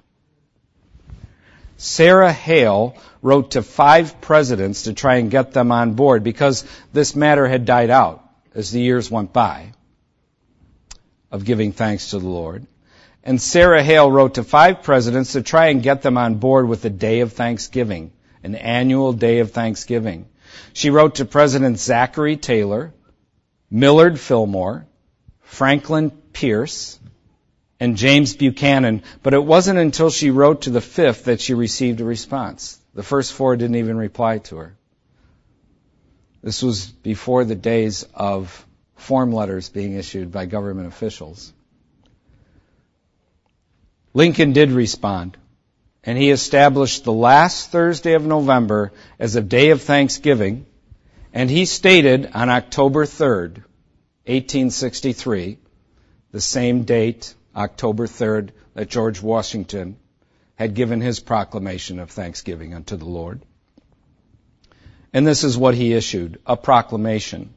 Sarah 1.76 2.32
Hale 2.32 2.94
wrote 3.22 3.52
to 3.52 3.62
five 3.62 4.20
presidents 4.20 4.82
to 4.82 4.92
try 4.92 5.16
and 5.16 5.30
get 5.30 5.52
them 5.52 5.72
on 5.72 5.94
board 5.94 6.22
because 6.22 6.64
this 6.92 7.16
matter 7.16 7.48
had 7.48 7.64
died 7.64 7.90
out 7.90 8.22
as 8.54 8.70
the 8.70 8.80
years 8.80 9.10
went 9.10 9.32
by 9.32 9.72
of 11.30 11.44
giving 11.44 11.72
thanks 11.72 12.10
to 12.10 12.18
the 12.18 12.28
Lord. 12.28 12.66
And 13.24 13.40
Sarah 13.40 13.82
Hale 13.82 14.10
wrote 14.10 14.34
to 14.34 14.44
five 14.44 14.82
presidents 14.82 15.32
to 15.32 15.42
try 15.42 15.66
and 15.66 15.82
get 15.82 16.02
them 16.02 16.18
on 16.18 16.36
board 16.36 16.68
with 16.68 16.84
a 16.84 16.90
day 16.90 17.20
of 17.20 17.32
thanksgiving, 17.32 18.12
an 18.42 18.54
annual 18.54 19.12
day 19.12 19.40
of 19.40 19.52
thanksgiving. 19.52 20.26
She 20.72 20.90
wrote 20.90 21.16
to 21.16 21.24
President 21.24 21.78
Zachary 21.78 22.36
Taylor, 22.36 22.92
Millard 23.70 24.20
Fillmore, 24.20 24.86
Franklin 25.40 26.10
Pierce, 26.10 26.99
and 27.80 27.96
James 27.96 28.36
Buchanan, 28.36 29.02
but 29.22 29.32
it 29.32 29.42
wasn't 29.42 29.78
until 29.78 30.10
she 30.10 30.30
wrote 30.30 30.62
to 30.62 30.70
the 30.70 30.82
fifth 30.82 31.24
that 31.24 31.40
she 31.40 31.54
received 31.54 32.02
a 32.02 32.04
response. 32.04 32.78
The 32.92 33.02
first 33.02 33.32
four 33.32 33.56
didn't 33.56 33.76
even 33.76 33.96
reply 33.96 34.38
to 34.38 34.56
her. 34.56 34.76
This 36.42 36.62
was 36.62 36.86
before 36.86 37.44
the 37.44 37.54
days 37.54 38.06
of 38.14 38.66
form 38.96 39.32
letters 39.32 39.70
being 39.70 39.94
issued 39.94 40.30
by 40.30 40.44
government 40.44 40.88
officials. 40.88 41.52
Lincoln 44.12 44.52
did 44.52 44.72
respond, 44.72 45.38
and 46.04 46.18
he 46.18 46.30
established 46.30 47.04
the 47.04 47.12
last 47.12 47.70
Thursday 47.70 48.14
of 48.14 48.24
November 48.24 48.92
as 49.18 49.36
a 49.36 49.40
day 49.40 49.70
of 49.70 49.82
thanksgiving, 49.82 50.66
and 51.32 51.48
he 51.48 51.64
stated 51.64 52.30
on 52.34 52.50
October 52.50 53.06
3rd, 53.06 53.62
1863, 54.26 55.58
the 56.32 56.40
same 56.40 56.82
date, 56.82 57.34
October 57.54 58.06
3rd, 58.06 58.50
that 58.74 58.88
George 58.88 59.20
Washington 59.20 59.96
had 60.54 60.74
given 60.74 61.00
his 61.00 61.20
proclamation 61.20 61.98
of 61.98 62.10
thanksgiving 62.10 62.74
unto 62.74 62.96
the 62.96 63.06
Lord. 63.06 63.42
And 65.12 65.26
this 65.26 65.42
is 65.42 65.58
what 65.58 65.74
he 65.74 65.94
issued, 65.94 66.38
a 66.46 66.56
proclamation. 66.56 67.54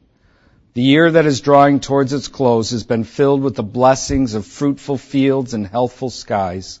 The 0.72 0.82
year 0.82 1.10
that 1.12 1.26
is 1.26 1.40
drawing 1.40 1.78
towards 1.78 2.12
its 2.12 2.26
close 2.26 2.70
has 2.70 2.82
been 2.82 3.04
filled 3.04 3.42
with 3.42 3.54
the 3.54 3.62
blessings 3.62 4.34
of 4.34 4.44
fruitful 4.44 4.98
fields 4.98 5.54
and 5.54 5.66
healthful 5.66 6.10
skies. 6.10 6.80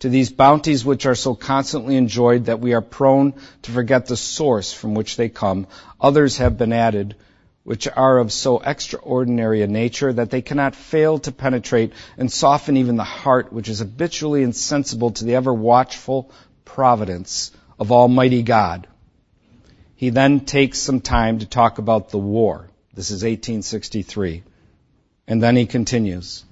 To 0.00 0.10
these 0.10 0.30
bounties 0.30 0.84
which 0.84 1.06
are 1.06 1.14
so 1.14 1.34
constantly 1.34 1.96
enjoyed 1.96 2.46
that 2.46 2.60
we 2.60 2.74
are 2.74 2.82
prone 2.82 3.32
to 3.62 3.72
forget 3.72 4.06
the 4.06 4.16
source 4.16 4.74
from 4.74 4.94
which 4.94 5.16
they 5.16 5.30
come, 5.30 5.66
others 5.98 6.36
have 6.36 6.58
been 6.58 6.74
added, 6.74 7.16
which 7.64 7.88
are 7.88 8.18
of 8.18 8.32
so 8.32 8.58
extraordinary 8.58 9.62
a 9.62 9.66
nature 9.66 10.12
that 10.12 10.30
they 10.30 10.42
cannot 10.42 10.76
fail 10.76 11.18
to 11.18 11.32
penetrate 11.32 11.92
and 12.16 12.30
soften 12.30 12.76
even 12.76 12.96
the 12.96 13.04
heart 13.04 13.52
which 13.52 13.68
is 13.68 13.80
habitually 13.80 14.42
insensible 14.42 15.10
to 15.10 15.24
the 15.24 15.34
ever 15.34 15.52
watchful 15.52 16.30
providence 16.64 17.50
of 17.78 17.90
Almighty 17.90 18.42
God. 18.42 18.86
He 19.96 20.10
then 20.10 20.40
takes 20.40 20.78
some 20.78 21.00
time 21.00 21.40
to 21.40 21.46
talk 21.46 21.78
about 21.78 22.10
the 22.10 22.18
war 22.18 22.68
this 22.94 23.10
is 23.10 23.24
1863. 23.24 24.44
And 25.26 25.42
then 25.42 25.56
he 25.56 25.66
continues. 25.66 26.44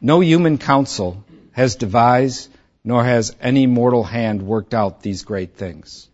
No 0.00 0.20
human 0.20 0.58
counsel 0.58 1.22
has 1.52 1.76
devised 1.76 2.50
nor 2.82 3.04
has 3.04 3.34
any 3.40 3.66
mortal 3.66 4.04
hand 4.04 4.42
worked 4.42 4.74
out 4.74 5.02
these 5.02 5.22
great 5.22 5.56
things. 5.56 6.08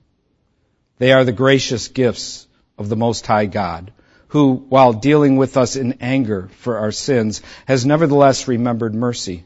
They 0.98 1.12
are 1.12 1.24
the 1.24 1.32
gracious 1.32 1.88
gifts 1.88 2.46
of 2.80 2.88
the 2.88 2.96
Most 2.96 3.24
High 3.26 3.46
God, 3.46 3.92
who, 4.28 4.54
while 4.54 4.92
dealing 4.92 5.36
with 5.36 5.56
us 5.56 5.76
in 5.76 5.98
anger 6.00 6.48
for 6.56 6.78
our 6.78 6.90
sins, 6.90 7.42
has 7.66 7.86
nevertheless 7.86 8.48
remembered 8.48 8.94
mercy 8.94 9.44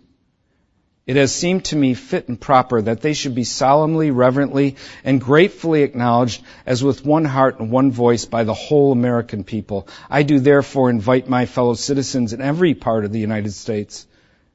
it 1.07 1.17
has 1.17 1.35
seemed 1.35 1.67
to 1.67 1.77
me 1.77 1.93
fit 1.93 2.29
and 2.29 2.41
proper 2.41 2.81
that 2.81 3.03
they 3.03 3.13
should 3.13 3.35
be 3.35 3.45
solemnly, 3.45 4.11
reverently, 4.11 4.77
and 5.05 5.21
gratefully 5.21 5.83
acknowledged 5.83 6.43
as 6.65 6.83
with 6.83 7.05
one 7.05 7.27
heart 7.27 7.61
and 7.61 7.71
one 7.71 7.93
voice 7.93 8.25
by 8.25 8.45
the 8.45 8.55
whole 8.55 8.91
American 8.91 9.45
people. 9.45 9.87
I 10.09 10.23
do 10.23 10.39
therefore 10.39 10.89
invite 10.89 11.29
my 11.29 11.45
fellow 11.45 11.75
citizens 11.75 12.33
in 12.33 12.41
every 12.41 12.73
part 12.73 13.05
of 13.05 13.13
the 13.13 13.21
United 13.21 13.53
States, 13.53 14.07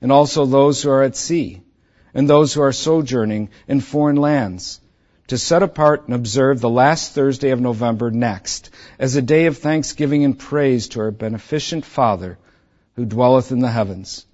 and 0.01 0.11
also 0.11 0.47
those 0.47 0.81
who 0.81 0.89
are 0.89 1.03
at 1.03 1.15
sea, 1.15 1.61
and 2.15 2.27
those 2.27 2.55
who 2.55 2.61
are 2.61 2.71
sojourning 2.71 3.49
in 3.67 3.79
foreign 3.79 4.15
lands, 4.15 4.81
to 5.29 5.37
set 5.37 5.63
apart 5.63 6.05
and 6.05 6.13
observe 6.13 6.59
the 6.59 6.69
last 6.69 7.13
Thursday 7.13 7.49
of 7.49 7.59
November 7.59 8.11
next 8.11 8.69
as 8.99 9.15
a 9.15 9.21
day 9.21 9.47
of 9.47 9.57
thanksgiving 9.57 10.23
and 10.23 10.37
praise 10.37 10.89
to 10.89 10.99
our 10.99 11.11
beneficent 11.11 11.85
Father 11.85 12.37
who 12.95 13.05
dwelleth 13.05 13.51
in 13.51 13.59
the 13.59 13.71
heavens 13.71 14.25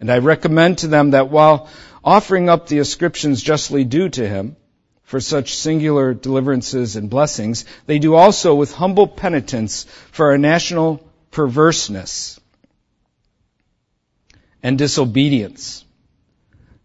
and 0.00 0.10
I 0.10 0.18
recommend 0.18 0.78
to 0.78 0.88
them 0.88 1.10
that 1.10 1.30
while 1.30 1.68
offering 2.04 2.48
up 2.48 2.68
the 2.68 2.78
ascriptions 2.78 3.42
justly 3.42 3.84
due 3.84 4.08
to 4.08 4.28
him, 4.28 4.56
for 5.02 5.20
such 5.20 5.54
singular 5.54 6.12
deliverances 6.12 6.96
and 6.96 7.08
blessings, 7.08 7.64
they 7.86 7.98
do 7.98 8.14
also 8.14 8.54
with 8.54 8.72
humble 8.72 9.06
penitence 9.06 9.84
for 10.12 10.30
our 10.30 10.38
national 10.38 11.02
perverseness 11.30 12.38
and 14.62 14.76
disobedience. 14.76 15.84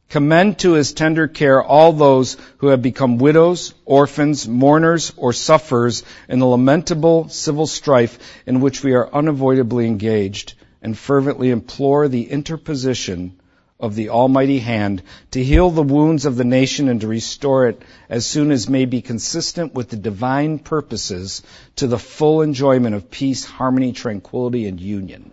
Commend 0.09 0.59
to 0.59 0.73
his 0.73 0.93
tender 0.93 1.27
care 1.27 1.63
all 1.63 1.91
those 1.91 2.37
who 2.57 2.67
have 2.67 2.81
become 2.81 3.17
widows, 3.17 3.73
orphans, 3.85 4.47
mourners, 4.47 5.11
or 5.17 5.33
sufferers 5.33 6.03
in 6.29 6.39
the 6.39 6.45
lamentable 6.45 7.29
civil 7.29 7.65
strife 7.65 8.19
in 8.45 8.61
which 8.61 8.83
we 8.83 8.93
are 8.93 9.13
unavoidably 9.13 9.87
engaged 9.87 10.53
and 10.81 10.97
fervently 10.97 11.49
implore 11.49 12.07
the 12.07 12.29
interposition 12.29 13.39
of 13.79 13.95
the 13.95 14.09
Almighty 14.09 14.59
hand 14.59 15.01
to 15.31 15.43
heal 15.43 15.69
the 15.69 15.83
wounds 15.83 16.25
of 16.25 16.37
the 16.37 16.45
nation 16.45 16.87
and 16.87 17.01
to 17.01 17.07
restore 17.07 17.67
it 17.67 17.81
as 18.07 18.25
soon 18.25 18.51
as 18.51 18.69
may 18.69 18.85
be 18.85 19.01
consistent 19.01 19.73
with 19.73 19.89
the 19.89 19.97
divine 19.97 20.59
purposes 20.59 21.41
to 21.75 21.87
the 21.87 21.99
full 21.99 22.41
enjoyment 22.41 22.95
of 22.95 23.11
peace, 23.11 23.43
harmony, 23.43 23.91
tranquility, 23.91 24.67
and 24.67 24.79
union. 24.79 25.31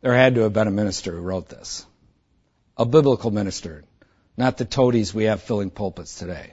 There 0.00 0.14
had 0.14 0.36
to 0.36 0.42
have 0.42 0.52
been 0.52 0.68
a 0.68 0.72
minister 0.72 1.12
who 1.12 1.22
wrote 1.22 1.48
this. 1.48 1.86
A 2.82 2.84
biblical 2.84 3.30
minister, 3.30 3.84
not 4.36 4.58
the 4.58 4.64
toadies 4.64 5.14
we 5.14 5.24
have 5.24 5.40
filling 5.40 5.70
pulpits 5.70 6.18
today. 6.18 6.52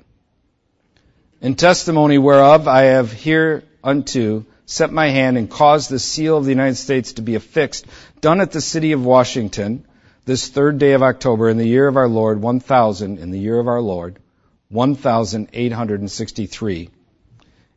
In 1.41 1.55
testimony 1.55 2.19
whereof 2.19 2.67
I 2.67 2.83
have 2.83 3.11
hereunto 3.11 4.45
set 4.67 4.91
my 4.91 5.07
hand 5.07 5.39
and 5.39 5.49
caused 5.49 5.89
the 5.89 5.97
seal 5.97 6.37
of 6.37 6.43
the 6.43 6.51
United 6.51 6.75
States 6.75 7.13
to 7.13 7.23
be 7.23 7.33
affixed, 7.33 7.87
done 8.21 8.41
at 8.41 8.51
the 8.51 8.61
city 8.61 8.91
of 8.91 9.03
Washington, 9.03 9.87
this 10.25 10.49
third 10.49 10.77
day 10.77 10.91
of 10.91 11.01
October 11.01 11.49
in 11.49 11.57
the 11.57 11.67
year 11.67 11.87
of 11.87 11.97
our 11.97 12.07
Lord, 12.07 12.39
1000, 12.39 13.17
in 13.17 13.31
the 13.31 13.39
year 13.39 13.59
of 13.59 13.67
our 13.67 13.81
Lord, 13.81 14.19
1863, 14.67 16.89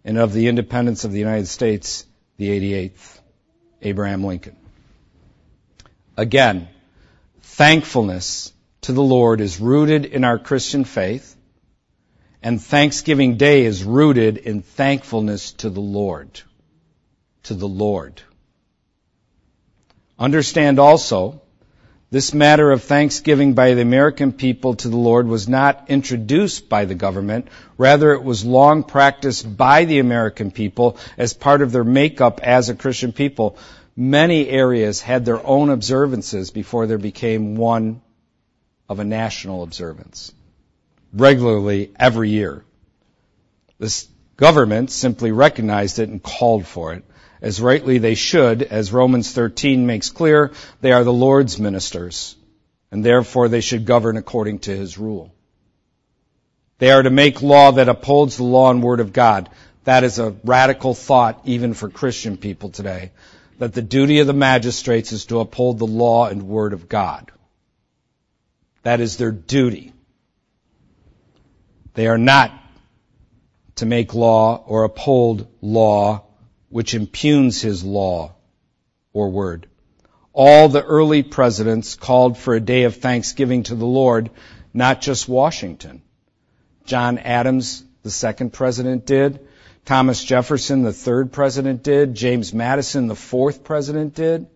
and 0.05 0.19
of 0.19 0.35
the 0.35 0.49
independence 0.49 1.05
of 1.05 1.13
the 1.13 1.21
United 1.21 1.49
States, 1.49 2.05
the 2.37 2.51
88th, 2.51 3.19
Abraham 3.81 4.25
Lincoln. 4.25 4.57
Again, 6.19 6.69
thankfulness 7.53 8.53
to 8.83 8.93
the 8.93 9.03
Lord 9.03 9.41
is 9.41 9.61
rooted 9.61 10.07
in 10.07 10.25
our 10.25 10.39
Christian 10.39 10.85
faith, 10.85 11.37
and 12.43 12.61
Thanksgiving 12.61 13.37
Day 13.37 13.65
is 13.65 13.85
rooted 13.85 14.39
in 14.39 14.63
thankfulness 14.63 15.53
to 15.53 15.71
the 15.71 15.81
Lord 15.81 16.41
to 17.45 17.55
the 17.55 17.69
Lord. 17.69 18.23
Understand 20.19 20.79
also, 20.79 21.43
this 22.11 22.35
matter 22.35 22.71
of 22.71 22.83
thanksgiving 22.85 23.55
by 23.55 23.75
the 23.75 23.81
American 23.81 24.33
people 24.33 24.75
to 24.77 24.89
the 24.89 24.97
Lord 24.97 25.27
was 25.27 25.49
not 25.49 25.87
introduced 25.89 26.69
by 26.69 26.85
the 26.85 26.95
government. 26.95 27.49
Rather, 27.79 28.13
it 28.13 28.23
was 28.23 28.45
long 28.45 28.85
practiced 28.85 29.57
by 29.57 29.87
the 29.87 29.99
American 29.99 30.51
people 30.51 30.99
as 31.17 31.33
part 31.35 31.63
of 31.63 31.73
their 31.73 31.85
makeup 31.85 32.41
as 32.43 32.69
a 32.69 32.75
Christian 32.75 33.13
people. 33.13 33.57
Many 33.95 34.49
areas 34.49 35.01
had 35.01 35.25
their 35.25 35.45
own 35.47 35.71
observances 35.71 36.51
before 36.51 36.87
there 36.87 36.99
became 36.99 37.57
one 37.57 38.01
of 38.89 38.99
a 38.99 39.05
national 39.05 39.63
observance. 39.63 40.33
Regularly, 41.13 41.93
every 41.99 42.31
year. 42.31 42.65
This 43.79 44.09
government 44.37 44.91
simply 44.91 45.31
recognized 45.33 45.99
it 45.99 46.09
and 46.09 46.23
called 46.23 46.67
for 46.67 46.95
it 46.95 47.05
as 47.43 47.61
rightly 47.61 47.99
they 47.99 48.15
should, 48.15 48.63
as 48.63 48.93
Romans 48.93 49.33
13 49.33 49.85
makes 49.85 50.11
clear, 50.11 50.53
they 50.81 50.93
are 50.93 51.03
the 51.03 51.13
Lord's 51.13 51.59
ministers, 51.59 52.37
and 52.93 53.05
therefore 53.05 53.49
they 53.49 53.61
should 53.61 53.85
govern 53.85 54.17
according 54.17 54.61
to 54.61 54.75
his 54.75 54.97
rule. 54.97 55.35
They 56.79 56.93
are 56.93 57.03
to 57.03 57.11
make 57.11 57.43
law 57.43 57.73
that 57.73 57.89
upholds 57.89 58.37
the 58.37 58.45
law 58.45 58.71
and 58.71 58.83
word 58.83 59.01
of 59.01 59.13
God. 59.13 59.51
That 59.85 60.05
is 60.05 60.21
a 60.21 60.37
radical 60.45 60.95
thought 60.95 61.41
even 61.45 61.75
for 61.75 61.89
Christian 61.89 62.37
people 62.37 62.71
today. 62.71 63.11
That 63.59 63.75
the 63.75 63.83
duty 63.83 64.21
of 64.21 64.27
the 64.27 64.33
magistrates 64.33 65.13
is 65.13 65.27
to 65.27 65.41
uphold 65.41 65.79
the 65.79 65.87
law 65.87 66.27
and 66.27 66.49
word 66.49 66.73
of 66.73 66.89
God. 66.89 67.31
That 68.83 69.01
is 69.01 69.17
their 69.17 69.31
duty. 69.31 69.93
They 71.95 72.07
are 72.07 72.19
not 72.19 72.53
to 73.77 73.87
make 73.87 74.15
law 74.15 74.63
or 74.67 74.85
uphold 74.85 75.47
law 75.61 76.25
which 76.69 76.95
impugns 76.95 77.61
his 77.61 77.85
law 77.85 78.33
or 79.13 79.29
word. 79.29 79.67
All 80.33 80.69
the 80.69 80.83
early 80.83 81.23
presidents 81.23 81.95
called 81.95 82.39
for 82.39 82.55
a 82.55 82.61
day 82.61 82.85
of 82.85 82.97
thanksgiving 82.97 83.65
to 83.65 83.75
the 83.75 83.87
Lord, 83.87 84.31
not 84.73 85.03
just 85.03 85.29
Washington. 85.29 86.03
John 86.87 87.19
Adams, 87.19 87.85
the 88.03 88.11
second 88.11 88.55
president, 88.55 89.05
did. 89.05 89.47
Thomas 89.85 90.23
Jefferson, 90.23 90.83
the 90.83 90.93
third 90.93 91.33
president, 91.33 91.83
did. 91.83 92.15
James 92.15 92.55
Madison, 92.55 93.09
the 93.09 93.17
fourth 93.17 93.65
president, 93.65 94.15
did. 94.15 94.47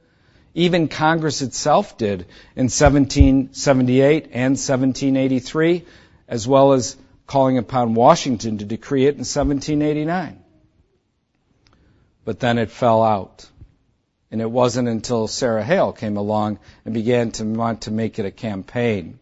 Even 0.55 0.89
Congress 0.89 1.43
itself 1.43 1.99
did 1.99 2.27
in 2.55 2.67
1778 2.71 4.25
and 4.33 4.53
1783, 4.53 5.85
as 6.29 6.47
well 6.47 6.73
as 6.73 6.97
calling 7.27 7.59
upon 7.59 7.95
Washington 7.95 8.59
to 8.59 8.65
decree 8.65 9.05
it 9.05 9.15
in 9.15 9.27
1789. 9.27 10.43
But 12.25 12.41
then 12.41 12.59
it 12.59 12.71
fell 12.71 13.03
out. 13.03 13.49
And 14.31 14.41
it 14.41 14.51
wasn't 14.51 14.89
until 14.89 15.29
Sarah 15.29 15.63
Hale 15.63 15.93
came 15.93 16.17
along 16.17 16.59
and 16.85 16.95
began 16.95 17.33
to 17.33 17.45
want 17.45 17.83
to 17.83 17.91
make 17.91 18.19
it 18.19 18.27
a 18.27 18.31
campaign 18.31 19.19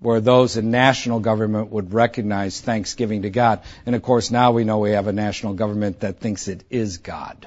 where 0.00 0.20
those 0.20 0.56
in 0.56 0.70
national 0.70 1.20
government 1.20 1.70
would 1.70 1.92
recognize 1.92 2.60
thanksgiving 2.60 3.22
to 3.22 3.30
God. 3.30 3.60
And 3.84 3.94
of 3.94 4.02
course, 4.02 4.30
now 4.30 4.52
we 4.52 4.64
know 4.64 4.78
we 4.78 4.92
have 4.92 5.06
a 5.06 5.12
national 5.12 5.54
government 5.54 6.00
that 6.00 6.20
thinks 6.20 6.48
it 6.48 6.64
is 6.70 6.98
God, 6.98 7.46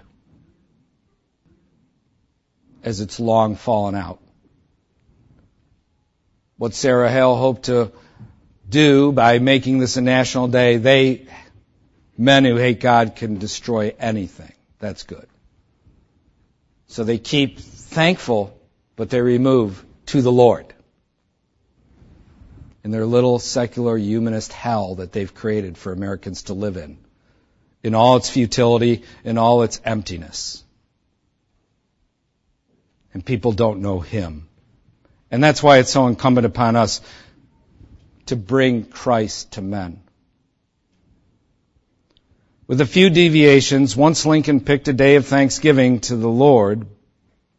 as 2.83 3.01
it's 3.01 3.19
long 3.19 3.55
fallen 3.55 3.95
out. 3.95 4.19
What 6.57 6.75
Sarah 6.75 7.11
Hale 7.11 7.35
hoped 7.35 7.63
to 7.63 7.91
do 8.69 9.11
by 9.11 9.39
making 9.39 9.79
this 9.79 9.97
a 9.97 10.01
national 10.01 10.47
day, 10.47 10.77
they, 10.77 11.27
men 12.17 12.45
who 12.45 12.55
hate 12.55 12.79
God, 12.79 13.15
can 13.15 13.39
destroy 13.39 13.95
anything. 13.99 14.53
That's 14.77 15.03
good. 15.03 15.27
So 16.85 17.03
they 17.03 17.17
keep 17.17 17.59
thankful, 17.59 18.55
but 18.95 19.09
they 19.09 19.21
remove 19.21 19.83
to 20.07 20.21
the 20.21 20.31
Lord 20.31 20.72
in 22.83 22.91
their 22.91 23.05
little 23.05 23.39
secular 23.39 23.97
humanist 23.97 24.51
hell 24.51 24.95
that 24.95 25.11
they've 25.11 25.33
created 25.33 25.77
for 25.77 25.91
Americans 25.93 26.43
to 26.43 26.53
live 26.53 26.77
in, 26.77 26.97
in 27.81 27.95
all 27.95 28.17
its 28.17 28.29
futility, 28.29 29.03
in 29.23 29.37
all 29.37 29.63
its 29.63 29.79
emptiness. 29.85 30.63
And 33.13 33.25
people 33.25 33.51
don't 33.51 33.81
know 33.81 33.99
Him. 33.99 34.49
And 35.31 35.43
that's 35.43 35.63
why 35.63 35.77
it's 35.77 35.91
so 35.91 36.07
incumbent 36.07 36.45
upon 36.45 36.75
us 36.75 37.01
to 38.27 38.35
bring 38.35 38.85
Christ 38.85 39.53
to 39.53 39.61
men. 39.61 40.01
With 42.67 42.81
a 42.81 42.85
few 42.85 43.09
deviations, 43.09 43.95
once 43.95 44.25
Lincoln 44.25 44.61
picked 44.61 44.87
a 44.87 44.93
day 44.93 45.15
of 45.15 45.27
thanksgiving 45.27 45.99
to 46.01 46.15
the 46.15 46.29
Lord, 46.29 46.87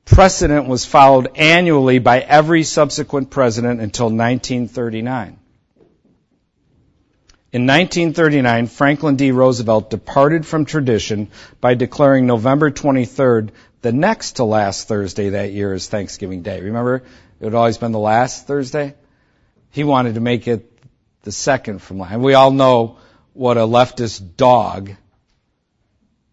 precedent 0.04 0.68
was 0.68 0.84
followed 0.84 1.36
annually 1.36 1.98
by 1.98 2.20
every 2.20 2.62
subsequent 2.62 3.30
president 3.30 3.80
until 3.80 4.06
1939. 4.06 5.38
In 7.52 7.66
1939, 7.66 8.66
Franklin 8.66 9.16
D. 9.16 9.30
Roosevelt 9.30 9.88
departed 9.88 10.44
from 10.44 10.64
tradition 10.64 11.28
by 11.60 11.74
declaring 11.74 12.26
November 12.26 12.70
23rd 12.70 13.50
the 13.80 13.92
next 13.92 14.32
to 14.32 14.44
last 14.44 14.88
Thursday 14.88 15.30
that 15.30 15.52
year 15.52 15.72
as 15.72 15.86
Thanksgiving 15.86 16.42
Day. 16.42 16.60
Remember, 16.60 17.04
it 17.40 17.44
had 17.44 17.54
always 17.54 17.78
been 17.78 17.92
the 17.92 17.98
last 17.98 18.46
Thursday? 18.46 18.94
He 19.70 19.84
wanted 19.84 20.14
to 20.14 20.20
make 20.20 20.48
it 20.48 20.70
the 21.22 21.32
second 21.32 21.80
from 21.80 21.98
last. 21.98 22.14
And 22.14 22.24
we 22.24 22.34
all 22.34 22.50
know 22.50 22.98
what 23.34 23.56
a 23.56 23.60
leftist 23.60 24.36
dog 24.36 24.90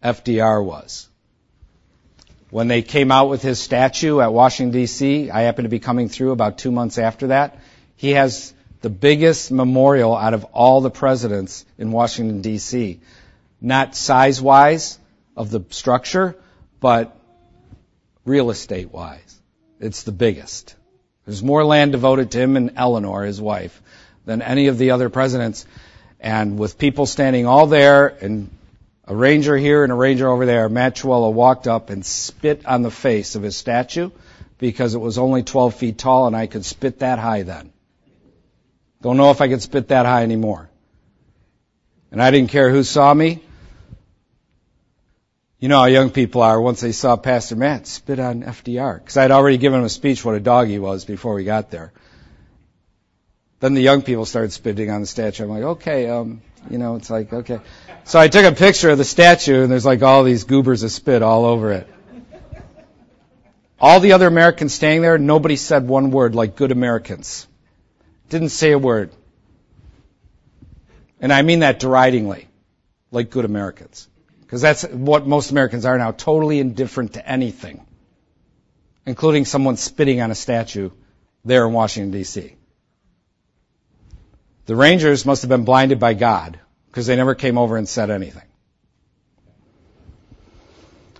FDR 0.02 0.64
was 0.64 1.08
when 2.52 2.68
they 2.68 2.82
came 2.82 3.10
out 3.10 3.30
with 3.30 3.40
his 3.40 3.58
statue 3.58 4.20
at 4.20 4.30
Washington, 4.30 4.78
D.C., 4.78 5.30
I 5.30 5.40
happened 5.40 5.64
to 5.64 5.70
be 5.70 5.78
coming 5.78 6.10
through 6.10 6.32
about 6.32 6.58
two 6.58 6.70
months 6.70 6.98
after 6.98 7.28
that. 7.28 7.58
He 7.96 8.10
has 8.10 8.52
the 8.82 8.90
biggest 8.90 9.50
memorial 9.50 10.14
out 10.14 10.34
of 10.34 10.44
all 10.52 10.82
the 10.82 10.90
presidents 10.90 11.64
in 11.78 11.92
Washington, 11.92 12.42
D.C. 12.42 13.00
Not 13.62 13.96
size 13.96 14.38
wise 14.38 14.98
of 15.34 15.48
the 15.48 15.64
structure, 15.70 16.36
but 16.78 17.16
real 18.26 18.50
estate 18.50 18.92
wise. 18.92 19.40
It's 19.80 20.02
the 20.02 20.12
biggest. 20.12 20.74
There's 21.24 21.42
more 21.42 21.64
land 21.64 21.92
devoted 21.92 22.32
to 22.32 22.38
him 22.38 22.58
and 22.58 22.72
Eleanor, 22.76 23.24
his 23.24 23.40
wife, 23.40 23.80
than 24.26 24.42
any 24.42 24.66
of 24.66 24.76
the 24.76 24.90
other 24.90 25.08
presidents. 25.08 25.64
And 26.20 26.58
with 26.58 26.76
people 26.76 27.06
standing 27.06 27.46
all 27.46 27.66
there 27.66 28.08
and 28.08 28.50
a 29.04 29.14
ranger 29.14 29.56
here 29.56 29.82
and 29.82 29.92
a 29.92 29.96
ranger 29.96 30.28
over 30.28 30.46
there, 30.46 30.68
Matt 30.68 30.96
Chiuelo 30.96 31.32
walked 31.32 31.66
up 31.66 31.90
and 31.90 32.04
spit 32.04 32.66
on 32.66 32.82
the 32.82 32.90
face 32.90 33.34
of 33.34 33.42
his 33.42 33.56
statue 33.56 34.10
because 34.58 34.94
it 34.94 35.00
was 35.00 35.18
only 35.18 35.42
12 35.42 35.74
feet 35.74 35.98
tall 35.98 36.26
and 36.26 36.36
I 36.36 36.46
could 36.46 36.64
spit 36.64 37.00
that 37.00 37.18
high 37.18 37.42
then. 37.42 37.72
Don't 39.00 39.16
know 39.16 39.32
if 39.32 39.40
I 39.40 39.48
could 39.48 39.60
spit 39.60 39.88
that 39.88 40.06
high 40.06 40.22
anymore. 40.22 40.70
And 42.12 42.22
I 42.22 42.30
didn't 42.30 42.50
care 42.50 42.70
who 42.70 42.84
saw 42.84 43.12
me. 43.12 43.42
You 45.58 45.68
know 45.68 45.78
how 45.78 45.86
young 45.86 46.10
people 46.10 46.42
are 46.42 46.60
once 46.60 46.80
they 46.80 46.92
saw 46.92 47.16
Pastor 47.16 47.56
Matt 47.56 47.86
spit 47.86 48.20
on 48.20 48.42
FDR. 48.42 48.98
Because 48.98 49.16
I'd 49.16 49.30
already 49.30 49.58
given 49.58 49.80
him 49.80 49.86
a 49.86 49.88
speech 49.88 50.24
what 50.24 50.34
a 50.34 50.40
dog 50.40 50.68
he 50.68 50.78
was 50.78 51.04
before 51.04 51.34
we 51.34 51.44
got 51.44 51.70
there. 51.70 51.92
Then 53.58 53.74
the 53.74 53.80
young 53.80 54.02
people 54.02 54.26
started 54.26 54.52
spitting 54.52 54.90
on 54.90 55.00
the 55.00 55.06
statue. 55.06 55.44
I'm 55.44 55.50
like, 55.50 55.62
okay, 55.62 56.08
um, 56.08 56.42
you 56.70 56.78
know, 56.78 56.96
it's 56.96 57.10
like, 57.10 57.32
okay. 57.32 57.60
So 58.04 58.18
I 58.18 58.28
took 58.28 58.44
a 58.44 58.52
picture 58.54 58.90
of 58.90 58.98
the 58.98 59.04
statue 59.04 59.62
and 59.62 59.70
there's 59.70 59.84
like 59.84 60.02
all 60.02 60.24
these 60.24 60.44
goobers 60.44 60.82
of 60.82 60.90
spit 60.90 61.22
all 61.22 61.44
over 61.44 61.72
it. 61.72 61.88
All 63.80 63.98
the 64.00 64.12
other 64.12 64.28
Americans 64.28 64.72
standing 64.72 65.02
there, 65.02 65.18
nobody 65.18 65.56
said 65.56 65.88
one 65.88 66.10
word 66.10 66.34
like 66.34 66.54
good 66.56 66.70
Americans. 66.70 67.48
Didn't 68.28 68.50
say 68.50 68.72
a 68.72 68.78
word. 68.78 69.10
And 71.20 71.32
I 71.32 71.42
mean 71.42 71.60
that 71.60 71.80
deridingly, 71.80 72.46
like 73.10 73.30
good 73.30 73.44
Americans. 73.44 74.08
Because 74.40 74.60
that's 74.60 74.84
what 74.84 75.26
most 75.26 75.50
Americans 75.50 75.84
are 75.84 75.98
now, 75.98 76.12
totally 76.12 76.60
indifferent 76.60 77.14
to 77.14 77.28
anything, 77.28 77.84
including 79.06 79.44
someone 79.44 79.76
spitting 79.76 80.20
on 80.20 80.30
a 80.30 80.34
statue 80.34 80.90
there 81.44 81.66
in 81.66 81.72
Washington, 81.72 82.12
D.C. 82.12 82.54
The 84.66 84.76
Rangers 84.76 85.26
must 85.26 85.42
have 85.42 85.48
been 85.48 85.64
blinded 85.64 85.98
by 85.98 86.14
God 86.14 86.58
because 86.86 87.06
they 87.06 87.16
never 87.16 87.34
came 87.34 87.58
over 87.58 87.76
and 87.76 87.88
said 87.88 88.10
anything. 88.10 88.44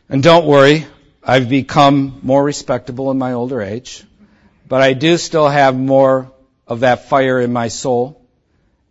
And 0.09 0.23
don't 0.23 0.47
worry, 0.47 0.87
I've 1.25 1.49
become 1.49 2.21
more 2.23 2.43
respectable 2.43 3.11
in 3.11 3.19
my 3.19 3.33
older 3.33 3.63
age, 3.63 4.05
but 4.69 4.83
I 4.83 4.93
do 4.93 5.17
still 5.17 5.49
have 5.49 5.77
more 5.77 6.31
of 6.67 6.81
that 6.81 7.09
fire 7.09 7.41
in 7.41 7.53
my 7.53 7.69
soul, 7.69 8.25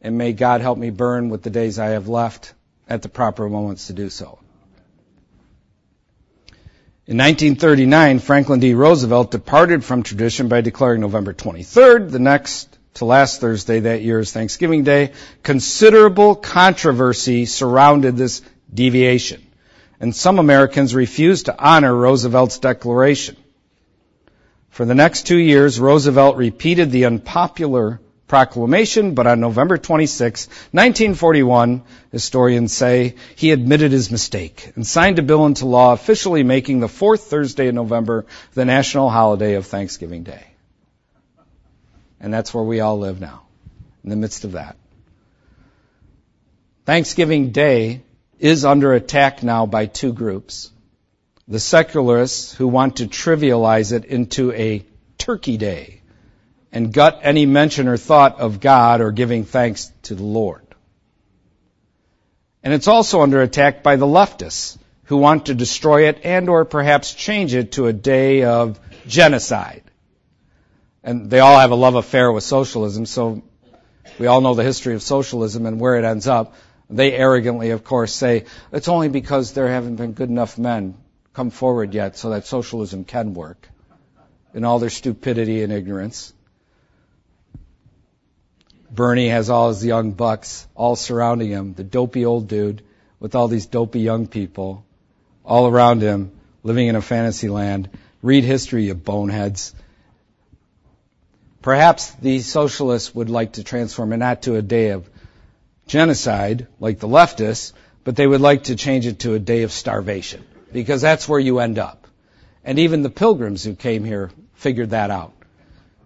and 0.01 0.17
may 0.17 0.33
God 0.33 0.61
help 0.61 0.77
me 0.77 0.89
burn 0.89 1.29
with 1.29 1.43
the 1.43 1.49
days 1.49 1.79
I 1.79 1.89
have 1.89 2.07
left 2.07 2.53
at 2.89 3.01
the 3.01 3.09
proper 3.09 3.47
moments 3.47 3.87
to 3.87 3.93
do 3.93 4.09
so. 4.09 4.39
In 7.07 7.17
1939, 7.17 8.19
Franklin 8.19 8.59
D. 8.59 8.73
Roosevelt 8.73 9.31
departed 9.31 9.83
from 9.83 10.03
tradition 10.03 10.47
by 10.47 10.61
declaring 10.61 11.01
November 11.01 11.33
23rd 11.33 12.11
the 12.11 12.19
next 12.19 12.70
to 12.95 13.05
last 13.05 13.41
Thursday 13.41 13.81
that 13.81 14.01
year's 14.01 14.31
Thanksgiving 14.31 14.83
Day, 14.83 15.11
considerable 15.43 16.35
controversy 16.35 17.45
surrounded 17.45 18.17
this 18.17 18.41
deviation. 18.73 19.45
And 19.99 20.15
some 20.15 20.39
Americans 20.39 20.95
refused 20.95 21.45
to 21.45 21.57
honor 21.57 21.95
Roosevelt's 21.95 22.59
declaration. 22.59 23.37
For 24.69 24.85
the 24.85 24.95
next 24.95 25.27
two 25.27 25.37
years, 25.37 25.79
Roosevelt 25.79 26.37
repeated 26.37 26.91
the 26.91 27.05
unpopular 27.05 27.99
proclamation, 28.27 29.13
but 29.13 29.27
on 29.27 29.41
November 29.41 29.77
26, 29.77 30.47
1941, 30.47 31.83
historians 32.11 32.71
say, 32.71 33.15
he 33.35 33.51
admitted 33.51 33.91
his 33.91 34.09
mistake 34.09 34.71
and 34.75 34.87
signed 34.87 35.19
a 35.19 35.21
bill 35.21 35.45
into 35.45 35.65
law 35.65 35.91
officially 35.91 36.43
making 36.43 36.79
the 36.79 36.87
fourth 36.87 37.23
Thursday 37.23 37.67
in 37.67 37.75
November 37.75 38.25
the 38.53 38.63
national 38.63 39.09
holiday 39.09 39.55
of 39.55 39.65
Thanksgiving 39.65 40.23
Day. 40.23 40.50
And 42.21 42.31
that's 42.31 42.53
where 42.53 42.63
we 42.63 42.79
all 42.79 42.99
live 42.99 43.19
now, 43.19 43.41
in 44.03 44.11
the 44.11 44.15
midst 44.15 44.45
of 44.45 44.51
that. 44.51 44.77
Thanksgiving 46.85 47.51
Day 47.51 48.03
is 48.39 48.63
under 48.63 48.93
attack 48.93 49.41
now 49.41 49.65
by 49.65 49.87
two 49.87 50.13
groups. 50.13 50.71
The 51.47 51.59
secularists 51.59 52.53
who 52.53 52.67
want 52.67 52.97
to 52.97 53.07
trivialize 53.07 53.91
it 53.91 54.05
into 54.05 54.51
a 54.51 54.85
turkey 55.17 55.57
day 55.57 56.01
and 56.71 56.93
gut 56.93 57.19
any 57.23 57.47
mention 57.47 57.87
or 57.87 57.97
thought 57.97 58.39
of 58.39 58.59
God 58.59 59.01
or 59.01 59.11
giving 59.11 59.43
thanks 59.43 59.91
to 60.03 60.15
the 60.15 60.23
Lord. 60.23 60.65
And 62.63 62.71
it's 62.71 62.87
also 62.87 63.21
under 63.21 63.41
attack 63.41 63.81
by 63.81 63.95
the 63.95 64.05
leftists 64.05 64.77
who 65.05 65.17
want 65.17 65.47
to 65.47 65.55
destroy 65.55 66.07
it 66.07 66.21
and 66.23 66.49
or 66.49 66.65
perhaps 66.65 67.15
change 67.15 67.55
it 67.55 67.73
to 67.73 67.87
a 67.87 67.93
day 67.93 68.43
of 68.43 68.79
genocide 69.07 69.83
and 71.03 71.29
they 71.29 71.39
all 71.39 71.59
have 71.59 71.71
a 71.71 71.75
love 71.75 71.95
affair 71.95 72.31
with 72.31 72.43
socialism, 72.43 73.05
so 73.05 73.43
we 74.19 74.27
all 74.27 74.41
know 74.41 74.53
the 74.53 74.63
history 74.63 74.93
of 74.93 75.01
socialism 75.01 75.65
and 75.65 75.79
where 75.79 75.95
it 75.95 76.05
ends 76.05 76.27
up. 76.27 76.55
They 76.89 77.13
arrogantly, 77.13 77.71
of 77.71 77.83
course, 77.83 78.13
say 78.13 78.45
it's 78.71 78.87
only 78.87 79.09
because 79.09 79.53
there 79.53 79.67
haven't 79.67 79.95
been 79.95 80.11
good 80.11 80.29
enough 80.29 80.57
men 80.57 80.95
come 81.33 81.49
forward 81.49 81.93
yet 81.93 82.17
so 82.17 82.31
that 82.31 82.45
socialism 82.45 83.05
can 83.05 83.33
work 83.33 83.69
in 84.53 84.65
all 84.65 84.79
their 84.79 84.89
stupidity 84.89 85.63
and 85.63 85.71
ignorance. 85.71 86.33
Bernie 88.91 89.29
has 89.29 89.49
all 89.49 89.69
his 89.69 89.85
young 89.85 90.11
bucks 90.11 90.67
all 90.75 90.97
surrounding 90.97 91.49
him, 91.49 91.73
the 91.73 91.83
dopey 91.83 92.25
old 92.25 92.49
dude 92.49 92.83
with 93.21 93.35
all 93.35 93.47
these 93.47 93.67
dopey 93.67 94.01
young 94.01 94.27
people 94.27 94.85
all 95.45 95.67
around 95.67 96.01
him 96.01 96.31
living 96.63 96.87
in 96.87 96.95
a 96.97 97.01
fantasy 97.01 97.47
land. 97.47 97.89
Read 98.21 98.43
history, 98.43 98.85
you 98.85 98.93
boneheads. 98.93 99.73
Perhaps 101.61 102.11
the 102.15 102.39
socialists 102.39 103.13
would 103.13 103.29
like 103.29 103.53
to 103.53 103.63
transform 103.63 104.13
it 104.13 104.17
not 104.17 104.43
to 104.43 104.55
a 104.55 104.61
day 104.61 104.89
of 104.89 105.07
genocide 105.87 106.67
like 106.79 106.99
the 106.99 107.07
leftists, 107.07 107.73
but 108.03 108.15
they 108.15 108.25
would 108.25 108.41
like 108.41 108.63
to 108.63 108.75
change 108.75 109.05
it 109.05 109.19
to 109.19 109.35
a 109.35 109.39
day 109.39 109.61
of 109.63 109.71
starvation 109.71 110.43
because 110.73 111.01
that's 111.01 111.29
where 111.29 111.39
you 111.39 111.59
end 111.59 111.77
up. 111.77 112.07
And 112.63 112.79
even 112.79 113.03
the 113.03 113.09
pilgrims 113.09 113.63
who 113.63 113.75
came 113.75 114.03
here 114.03 114.31
figured 114.53 114.91
that 114.91 115.11
out 115.11 115.33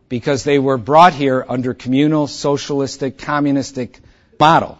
because 0.10 0.44
they 0.44 0.60
were 0.60 0.78
brought 0.78 1.13
here 1.13 1.46
under 1.48 1.74
communal, 1.74 2.28
socialistic, 2.28 3.18
communistic 3.18 4.00
model. 4.39 4.78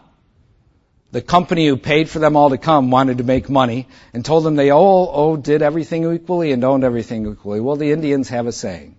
The 1.12 1.22
company 1.22 1.68
who 1.68 1.78
paid 1.78 2.10
for 2.10 2.20
them 2.20 2.36
all 2.36 2.50
to 2.50 2.58
come 2.58 2.92
wanted 2.92 3.20
to 3.20 3.24
make 3.24 3.50
money 3.50 3.88
and 4.14 4.26
told 4.26 4.44
them 4.44 4.56
they 4.56 4.72
all 4.72 5.10
oh, 5.14 5.38
did 5.38 5.62
everything 5.62 6.12
equally 6.14 6.52
and 6.52 6.64
owned 6.64 6.84
everything 6.84 7.26
equally. 7.26 7.62
Well, 7.62 7.78
the 7.78 7.92
Indians 7.92 8.30
have 8.30 8.48
a 8.48 8.52
saying. 8.52 8.98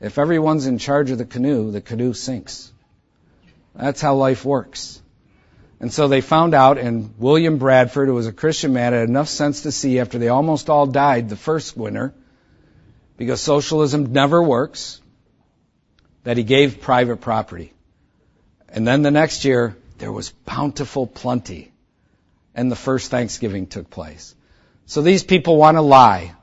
If 0.00 0.18
everyone's 0.18 0.66
in 0.66 0.78
charge 0.78 1.10
of 1.10 1.18
the 1.18 1.24
canoe, 1.24 1.70
the 1.70 1.80
canoe 1.80 2.12
sinks. 2.12 2.72
That's 3.74 4.00
how 4.00 4.14
life 4.14 4.44
works. 4.44 5.00
And 5.80 5.92
so 5.92 6.08
they 6.08 6.20
found 6.20 6.54
out, 6.54 6.78
and 6.78 7.14
William 7.18 7.58
Bradford, 7.58 8.08
who 8.08 8.14
was 8.14 8.26
a 8.26 8.32
Christian 8.32 8.72
man, 8.72 8.92
had 8.92 9.08
enough 9.08 9.28
sense 9.28 9.62
to 9.62 9.72
see 9.72 9.98
after 9.98 10.18
they 10.18 10.28
almost 10.28 10.70
all 10.70 10.86
died 10.86 11.28
the 11.28 11.36
first 11.36 11.76
winter, 11.76 12.14
because 13.16 13.40
socialism 13.40 14.12
never 14.12 14.42
works, 14.42 15.00
that 16.24 16.36
he 16.36 16.42
gave 16.42 16.80
private 16.80 17.20
property. 17.20 17.72
And 18.68 18.86
then 18.86 19.02
the 19.02 19.10
next 19.10 19.44
year, 19.44 19.76
there 19.98 20.12
was 20.12 20.30
bountiful 20.30 21.06
plenty. 21.06 21.72
And 22.54 22.70
the 22.70 22.76
first 22.76 23.10
Thanksgiving 23.10 23.66
took 23.66 23.90
place. 23.90 24.34
So 24.86 25.02
these 25.02 25.22
people 25.22 25.56
want 25.56 25.76
to 25.76 25.82
lie, 25.82 26.34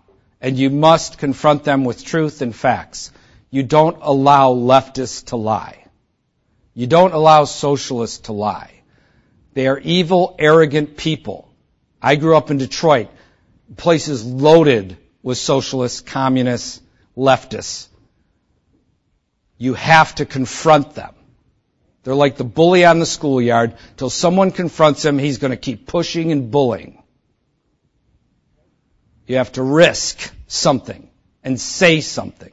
and 0.41 0.57
you 0.57 0.69
must 0.69 1.17
confront 1.17 1.63
them 1.63 1.85
with 1.85 2.05
truth 2.05 2.41
and 2.41 2.55
facts. 2.55 3.11
You 3.53 3.61
don't 3.61 3.99
allow 4.01 4.55
leftists 4.55 5.25
to 5.25 5.35
lie. 5.35 5.85
You 6.73 6.87
don't 6.87 7.13
allow 7.13 7.45
socialists 7.45 8.21
to 8.25 8.33
lie. 8.33 8.71
They 9.53 9.67
are 9.67 9.77
evil, 9.77 10.35
arrogant 10.39 10.97
people. 10.97 11.53
I 12.01 12.15
grew 12.15 12.35
up 12.35 12.49
in 12.49 12.57
Detroit. 12.57 13.09
Places 13.77 14.25
loaded 14.25 14.97
with 15.21 15.37
socialists, 15.37 16.01
communists, 16.01 16.81
leftists. 17.15 17.89
You 19.59 19.75
have 19.75 20.15
to 20.15 20.25
confront 20.25 20.95
them. 20.95 21.13
They're 22.01 22.15
like 22.15 22.37
the 22.37 22.43
bully 22.43 22.85
on 22.85 22.97
the 22.97 23.05
schoolyard. 23.05 23.75
Till 23.97 24.09
someone 24.09 24.49
confronts 24.49 25.05
him, 25.05 25.19
he's 25.19 25.37
going 25.37 25.51
to 25.51 25.57
keep 25.57 25.85
pushing 25.85 26.31
and 26.31 26.49
bullying. 26.49 27.03
You 29.27 29.37
have 29.37 29.51
to 29.51 29.61
risk 29.61 30.33
something 30.47 31.07
and 31.43 31.61
say 31.61 32.01
something 32.01 32.52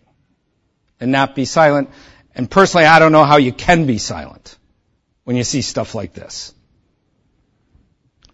and 1.00 1.10
not 1.10 1.34
be 1.34 1.44
silent. 1.44 1.90
And 2.34 2.50
personally, 2.50 2.86
I 2.86 2.98
don't 2.98 3.12
know 3.12 3.24
how 3.24 3.38
you 3.38 3.52
can 3.52 3.86
be 3.86 3.98
silent 3.98 4.56
when 5.24 5.36
you 5.36 5.44
see 5.44 5.62
stuff 5.62 5.94
like 5.94 6.12
this. 6.12 6.54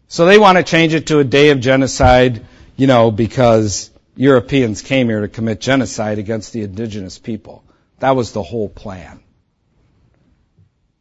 So 0.09 0.27
they 0.27 0.39
want 0.39 0.59
to 0.59 0.65
change 0.65 0.95
it 0.95 1.09
to 1.09 1.19
a 1.19 1.25
day 1.25 1.51
of 1.51 1.61
genocide, 1.61 2.45
you 2.77 2.87
know, 2.87 3.11
because 3.11 3.91
Europeans 4.15 4.83
came 4.83 5.09
here 5.09 5.21
to 5.21 5.29
commit 5.29 5.61
genocide 5.61 6.19
against 6.19 6.53
the 6.53 6.63
indigenous 6.63 7.19
people. 7.19 7.65
That 7.99 8.17
was 8.17 8.33
the 8.33 8.43
whole 8.43 8.69
plan. 8.69 9.21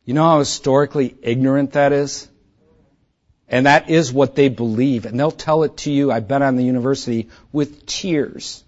You 0.06 0.14
know 0.14 0.24
how 0.24 0.40
historically 0.40 1.16
ignorant 1.22 1.74
that 1.74 1.92
is? 1.92 2.28
And 3.48 3.68
that 3.68 3.90
is 3.90 4.12
what 4.12 4.36
they 4.36 4.50
believe. 4.50 5.06
And 5.06 5.20
they'll 5.20 5.32
tell 5.32 5.64
it 5.64 5.78
to 5.78 5.92
you, 5.92 6.12
I've 6.12 6.28
been 6.28 6.42
on 6.42 6.56
the 6.56 6.64
university, 6.64 7.30
with 7.52 7.86
tears. 7.86 8.64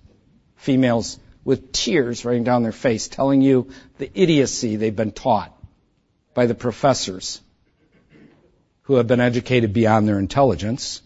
Females 0.55 1.19
with 1.47 1.71
tears 1.71 2.25
running 2.25 2.43
down 2.43 2.61
their 2.61 2.73
face, 2.73 3.07
telling 3.07 3.41
you 3.41 3.69
the 3.99 4.11
idiocy 4.13 4.75
they've 4.75 4.97
been 4.97 5.13
taught 5.13 5.57
by 6.33 6.45
the 6.45 6.53
professors 6.53 7.39
who 8.81 8.95
have 8.95 9.07
been 9.07 9.21
educated 9.21 9.71
beyond 9.71 10.05
their 10.05 10.19
intelligence. 10.19 11.01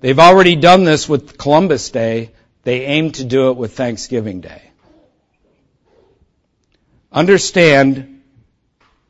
They've 0.00 0.18
already 0.18 0.54
done 0.54 0.84
this 0.84 1.08
with 1.08 1.38
Columbus 1.38 1.88
Day. 1.88 2.32
They 2.64 2.84
aim 2.84 3.12
to 3.12 3.24
do 3.24 3.48
it 3.48 3.56
with 3.56 3.72
Thanksgiving 3.74 4.42
Day. 4.42 4.60
Understand 7.10 8.20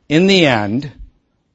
in 0.07 0.27
the 0.27 0.45
end, 0.45 0.89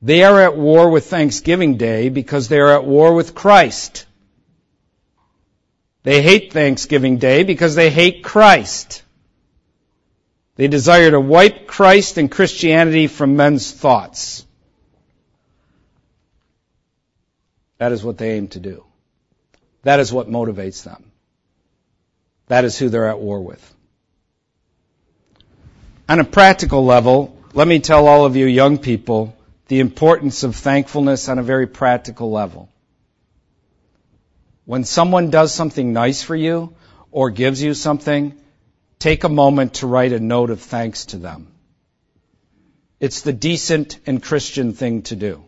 they 0.03 0.25
are 0.25 0.43
at 0.43 0.59
war 0.59 0.91
with 0.91 1.07
Thanksgiving 1.07 1.79
Day 1.79 2.11
because 2.11 2.49
they 2.49 2.59
are 2.59 2.75
at 2.75 2.85
war 2.85 3.15
with 3.15 3.35
Christ. 3.35 4.05
They 6.03 6.23
hate 6.23 6.53
Thanksgiving 6.53 7.19
Day 7.19 7.43
because 7.43 7.75
they 7.75 7.91
hate 7.91 8.25
Christ. 8.25 9.03
They 10.57 10.69
desire 10.69 11.11
to 11.11 11.21
wipe 11.21 11.67
Christ 11.67 12.19
and 12.19 12.31
Christianity 12.31 13.07
from 13.07 13.37
men's 13.37 13.71
thoughts. 13.71 14.47
That 17.79 17.93
is 17.93 18.03
what 18.03 18.19
they 18.19 18.33
aim 18.33 18.49
to 18.49 18.61
do. 18.61 18.85
That 19.83 20.01
is 20.01 20.13
what 20.13 20.29
motivates 20.29 20.85
them. 20.85 21.11
That 22.49 22.65
is 22.65 22.79
who 22.79 22.89
they're 22.89 23.09
at 23.09 23.21
war 23.21 23.41
with. 23.41 23.75
On 26.09 26.19
a 26.19 26.25
practical 26.25 26.85
level, 26.85 27.37
let 27.53 27.69
me 27.69 27.79
tell 27.79 28.09
all 28.09 28.25
of 28.25 28.37
you 28.37 28.47
young 28.47 28.79
people 28.79 29.35
the 29.69 29.81
importance 29.81 30.43
of 30.43 30.57
thankfulness 30.57 31.29
on 31.29 31.39
a 31.39 31.43
very 31.43 31.69
practical 31.69 32.31
level. 32.33 32.69
When 34.71 34.85
someone 34.85 35.31
does 35.31 35.53
something 35.53 35.93
nice 35.93 36.23
for 36.23 36.37
you 36.37 36.77
or 37.11 37.31
gives 37.31 37.61
you 37.61 37.75
something, 37.75 38.37
take 39.01 39.25
a 39.25 39.29
moment 39.29 39.75
to 39.81 39.89
write 39.89 40.13
a 40.13 40.21
note 40.21 40.51
of 40.51 40.61
thanks 40.61 41.07
to 41.07 41.17
them. 41.17 41.49
It's 43.01 43.23
the 43.23 43.33
decent 43.33 43.99
and 44.07 44.23
Christian 44.23 44.73
thing 44.73 45.03
to 45.11 45.17
do. 45.17 45.43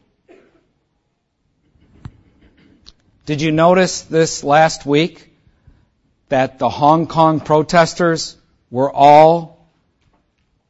Did 3.24 3.42
you 3.42 3.52
notice 3.52 4.00
this 4.00 4.42
last 4.42 4.86
week 4.86 5.32
that 6.28 6.58
the 6.58 6.68
Hong 6.68 7.06
Kong 7.06 7.38
protesters 7.38 8.36
were 8.72 8.90
all 8.92 9.68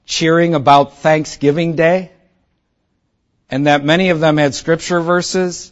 cheering 0.05 0.55
about 0.55 0.99
Thanksgiving 0.99 1.75
Day, 1.75 2.11
and 3.49 3.67
that 3.67 3.83
many 3.83 4.11
of 4.11 4.21
them 4.21 4.37
had 4.37 4.55
scripture 4.55 5.01
verses 5.01 5.72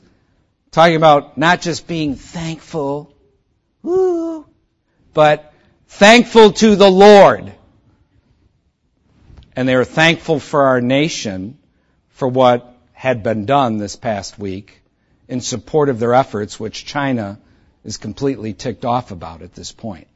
talking 0.70 0.96
about 0.96 1.36
not 1.36 1.60
just 1.60 1.86
being 1.86 2.14
thankful, 2.14 3.14
woo, 3.82 4.46
but 5.12 5.52
thankful 5.88 6.52
to 6.52 6.76
the 6.76 6.90
Lord. 6.90 7.52
And 9.56 9.68
they 9.68 9.76
were 9.76 9.84
thankful 9.84 10.38
for 10.38 10.64
our 10.66 10.80
nation 10.80 11.58
for 12.10 12.28
what 12.28 12.76
had 12.92 13.22
been 13.22 13.46
done 13.46 13.78
this 13.78 13.96
past 13.96 14.38
week 14.38 14.80
in 15.28 15.40
support 15.40 15.88
of 15.88 15.98
their 15.98 16.14
efforts, 16.14 16.58
which 16.58 16.84
China 16.84 17.38
is 17.84 17.96
completely 17.96 18.52
ticked 18.52 18.84
off 18.84 19.10
about 19.10 19.42
at 19.42 19.54
this 19.54 19.72
point. 19.72 20.06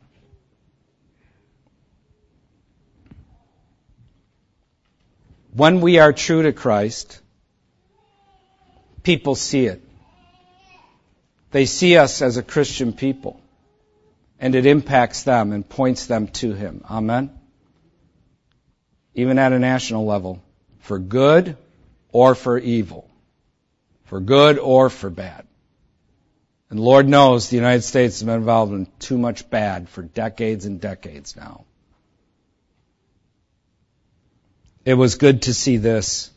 When 5.53 5.81
we 5.81 5.99
are 5.99 6.13
true 6.13 6.43
to 6.43 6.53
Christ, 6.53 7.21
people 9.05 9.37
see 9.37 9.67
it. 9.67 9.84
They 11.55 11.67
see 11.67 11.97
us 11.97 12.21
as 12.21 12.37
a 12.37 12.43
Christian 12.43 12.93
people. 12.93 13.41
And 14.41 14.57
it 14.57 14.67
impacts 14.67 15.23
them 15.23 15.53
and 15.53 15.67
points 15.67 16.07
them 16.07 16.27
to 16.43 16.53
Him. 16.53 16.85
Amen? 16.91 17.31
Even 19.15 19.39
at 19.39 19.53
a 19.53 19.61
national 19.61 20.05
level. 20.05 20.43
For 20.81 20.99
good 20.99 21.57
or 22.11 22.35
for 22.35 22.59
evil. 22.59 23.09
For 24.07 24.19
good 24.19 24.59
or 24.59 24.91
for 24.91 25.11
bad. 25.11 25.47
And 26.71 26.81
Lord 26.81 27.07
knows 27.09 27.49
the 27.49 27.57
United 27.57 27.83
States 27.83 28.19
has 28.19 28.25
been 28.25 28.35
involved 28.35 28.73
in 28.73 28.89
too 28.99 29.17
much 29.17 29.49
bad 29.49 29.89
for 29.89 30.03
decades 30.03 30.67
and 30.67 30.81
decades 30.81 31.37
now. 31.37 31.67
It 34.85 34.95
was 34.95 35.15
good 35.15 35.43
to 35.43 35.55
see 35.55 35.77
this 35.77 36.33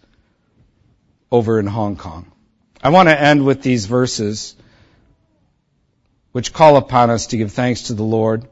over 1.31 1.59
in 1.59 1.65
Hong 1.65 1.95
Kong. 1.95 2.31
I 2.83 2.89
want 2.89 3.09
to 3.09 3.19
end 3.19 3.43
with 3.43 3.63
these 3.63 3.87
verses 3.87 4.55
which 6.37 6.53
call 6.53 6.77
upon 6.77 7.09
us 7.09 7.25
to 7.25 7.37
give 7.37 7.51
thanks 7.51 7.87
to 7.87 7.95
the 7.95 8.03
Lord. 8.03 8.47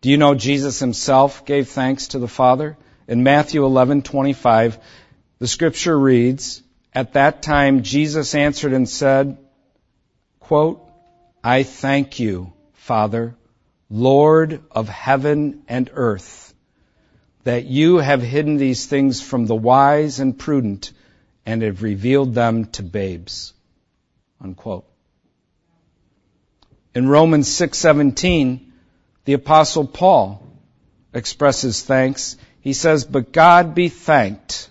Do 0.00 0.08
you 0.08 0.16
know 0.16 0.34
Jesus 0.34 0.78
himself 0.80 1.44
gave 1.44 1.68
thanks 1.68 2.08
to 2.08 2.18
the 2.18 2.26
Father? 2.26 2.78
In 3.06 3.22
Matthew 3.22 3.62
11:25, 3.62 4.78
the 5.38 5.46
scripture 5.46 5.98
reads, 5.98 6.62
"At 6.94 7.12
that 7.12 7.42
time 7.42 7.82
Jesus 7.82 8.34
answered 8.34 8.72
and 8.72 8.88
said, 8.88 9.36
quote, 10.40 10.80
I 11.42 11.62
thank 11.62 12.20
you, 12.20 12.54
Father, 12.72 13.36
Lord 13.90 14.62
of 14.70 14.88
heaven 14.88 15.62
and 15.68 15.90
earth, 15.92 16.54
that 17.42 17.66
you 17.66 17.98
have 17.98 18.22
hidden 18.22 18.56
these 18.56 18.86
things 18.86 19.20
from 19.20 19.44
the 19.44 19.54
wise 19.54 20.20
and 20.20 20.38
prudent 20.38 20.92
and 21.44 21.60
have 21.60 21.82
revealed 21.82 22.32
them 22.32 22.64
to 22.76 22.82
babes. 22.82 23.52
Unquote. 24.40 24.86
In 26.94 27.08
Romans 27.08 27.48
6:17, 27.48 28.72
the 29.24 29.32
apostle 29.32 29.86
Paul 29.86 30.42
expresses 31.12 31.82
thanks. 31.82 32.36
He 32.60 32.72
says, 32.72 33.04
"But 33.04 33.32
God 33.32 33.74
be 33.74 33.88
thanked 33.88 34.70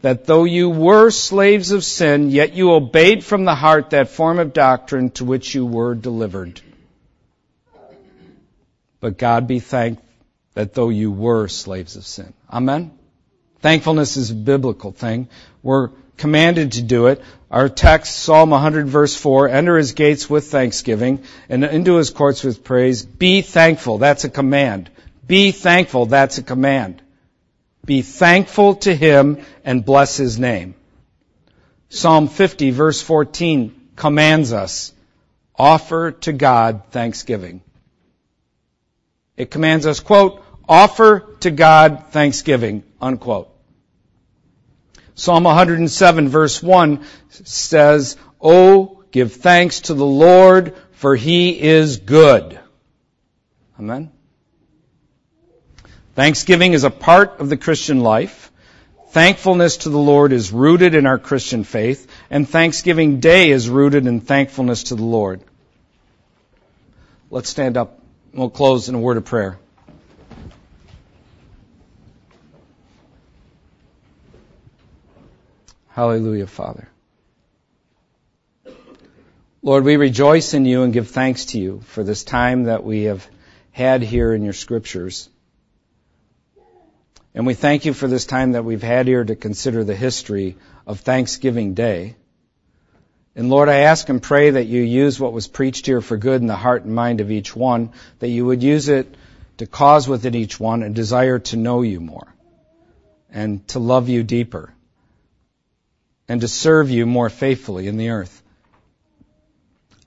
that 0.00 0.26
though 0.26 0.44
you 0.44 0.70
were 0.70 1.10
slaves 1.10 1.70
of 1.70 1.84
sin, 1.84 2.30
yet 2.30 2.54
you 2.54 2.72
obeyed 2.72 3.22
from 3.22 3.44
the 3.44 3.54
heart 3.54 3.90
that 3.90 4.08
form 4.08 4.38
of 4.38 4.52
doctrine 4.52 5.10
to 5.10 5.24
which 5.24 5.54
you 5.54 5.66
were 5.66 5.94
delivered." 5.94 6.60
But 9.00 9.18
God 9.18 9.46
be 9.46 9.60
thanked 9.60 10.02
that 10.54 10.74
though 10.74 10.88
you 10.88 11.10
were 11.10 11.48
slaves 11.48 11.96
of 11.96 12.06
sin. 12.06 12.32
Amen? 12.50 12.92
Thankfulness 13.60 14.16
is 14.16 14.30
a 14.30 14.34
biblical 14.34 14.92
thing. 14.92 15.28
We're 15.62 15.90
commanded 16.16 16.72
to 16.72 16.82
do 16.82 17.06
it. 17.06 17.20
Our 17.52 17.68
text, 17.68 18.18
Psalm 18.18 18.48
100 18.48 18.88
verse 18.88 19.14
4, 19.14 19.50
enter 19.50 19.76
his 19.76 19.92
gates 19.92 20.30
with 20.30 20.50
thanksgiving 20.50 21.22
and 21.50 21.62
into 21.62 21.96
his 21.96 22.08
courts 22.08 22.42
with 22.42 22.64
praise. 22.64 23.04
Be 23.04 23.42
thankful. 23.42 23.98
That's 23.98 24.24
a 24.24 24.30
command. 24.30 24.88
Be 25.26 25.52
thankful. 25.52 26.06
That's 26.06 26.38
a 26.38 26.42
command. 26.42 27.02
Be 27.84 28.00
thankful 28.00 28.76
to 28.76 28.94
him 28.94 29.44
and 29.66 29.84
bless 29.84 30.16
his 30.16 30.38
name. 30.38 30.74
Psalm 31.90 32.28
50 32.28 32.70
verse 32.70 33.02
14 33.02 33.90
commands 33.96 34.54
us, 34.54 34.94
offer 35.54 36.12
to 36.12 36.32
God 36.32 36.84
thanksgiving. 36.90 37.60
It 39.36 39.50
commands 39.50 39.86
us, 39.86 40.00
quote, 40.00 40.42
offer 40.66 41.36
to 41.40 41.50
God 41.50 42.04
thanksgiving, 42.12 42.82
unquote. 42.98 43.51
Psalm 45.14 45.44
107 45.44 46.28
verse 46.28 46.62
1 46.62 47.04
says, 47.30 48.16
Oh, 48.40 49.02
give 49.10 49.34
thanks 49.34 49.82
to 49.82 49.94
the 49.94 50.06
Lord, 50.06 50.74
for 50.92 51.14
he 51.14 51.60
is 51.60 51.98
good. 51.98 52.58
Amen. 53.78 54.10
Thanksgiving 56.14 56.72
is 56.72 56.84
a 56.84 56.90
part 56.90 57.40
of 57.40 57.48
the 57.48 57.56
Christian 57.56 58.00
life. 58.00 58.50
Thankfulness 59.10 59.78
to 59.78 59.90
the 59.90 59.98
Lord 59.98 60.32
is 60.32 60.52
rooted 60.52 60.94
in 60.94 61.06
our 61.06 61.18
Christian 61.18 61.64
faith, 61.64 62.10
and 62.30 62.48
Thanksgiving 62.48 63.20
Day 63.20 63.50
is 63.50 63.68
rooted 63.68 64.06
in 64.06 64.20
thankfulness 64.20 64.84
to 64.84 64.94
the 64.94 65.04
Lord. 65.04 65.42
Let's 67.30 67.50
stand 67.50 67.76
up. 67.76 67.98
We'll 68.32 68.50
close 68.50 68.88
in 68.88 68.94
a 68.94 68.98
word 68.98 69.18
of 69.18 69.26
prayer. 69.26 69.58
Hallelujah, 76.02 76.48
Father. 76.48 76.88
Lord, 79.62 79.84
we 79.84 79.94
rejoice 79.94 80.52
in 80.52 80.64
you 80.64 80.82
and 80.82 80.92
give 80.92 81.06
thanks 81.06 81.44
to 81.52 81.60
you 81.60 81.80
for 81.84 82.02
this 82.02 82.24
time 82.24 82.64
that 82.64 82.82
we 82.82 83.04
have 83.04 83.24
had 83.70 84.02
here 84.02 84.34
in 84.34 84.42
your 84.42 84.52
scriptures. 84.52 85.28
And 87.36 87.46
we 87.46 87.54
thank 87.54 87.84
you 87.84 87.92
for 87.92 88.08
this 88.08 88.26
time 88.26 88.50
that 88.52 88.64
we've 88.64 88.82
had 88.82 89.06
here 89.06 89.24
to 89.24 89.36
consider 89.36 89.84
the 89.84 89.94
history 89.94 90.56
of 90.88 90.98
Thanksgiving 90.98 91.74
Day. 91.74 92.16
And 93.36 93.48
Lord, 93.48 93.68
I 93.68 93.82
ask 93.82 94.08
and 94.08 94.20
pray 94.20 94.50
that 94.50 94.66
you 94.66 94.82
use 94.82 95.20
what 95.20 95.32
was 95.32 95.46
preached 95.46 95.86
here 95.86 96.00
for 96.00 96.16
good 96.16 96.40
in 96.40 96.48
the 96.48 96.56
heart 96.56 96.82
and 96.82 96.96
mind 96.96 97.20
of 97.20 97.30
each 97.30 97.54
one, 97.54 97.92
that 98.18 98.28
you 98.28 98.44
would 98.44 98.64
use 98.64 98.88
it 98.88 99.14
to 99.58 99.66
cause 99.66 100.08
within 100.08 100.34
each 100.34 100.58
one 100.58 100.82
a 100.82 100.90
desire 100.90 101.38
to 101.38 101.56
know 101.56 101.82
you 101.82 102.00
more 102.00 102.34
and 103.30 103.64
to 103.68 103.78
love 103.78 104.08
you 104.08 104.24
deeper 104.24 104.74
and 106.32 106.40
to 106.40 106.48
serve 106.48 106.88
you 106.88 107.04
more 107.04 107.28
faithfully 107.28 107.86
in 107.86 107.98
the 107.98 108.08
earth. 108.08 108.42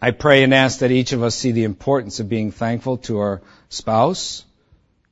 I 0.02 0.10
pray 0.10 0.42
and 0.42 0.56
ask 0.56 0.80
that 0.80 0.90
each 0.90 1.14
of 1.14 1.22
us 1.22 1.36
see 1.36 1.52
the 1.52 1.66
importance 1.66 2.20
of 2.20 2.28
being 2.28 2.52
thankful 2.52 2.98
to 3.10 3.20
our 3.20 3.44
spouse, 3.70 4.44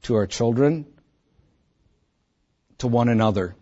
to 0.01 0.15
our 0.15 0.25
children, 0.25 0.87
to 2.79 2.87
one 2.87 3.09
another. 3.09 3.55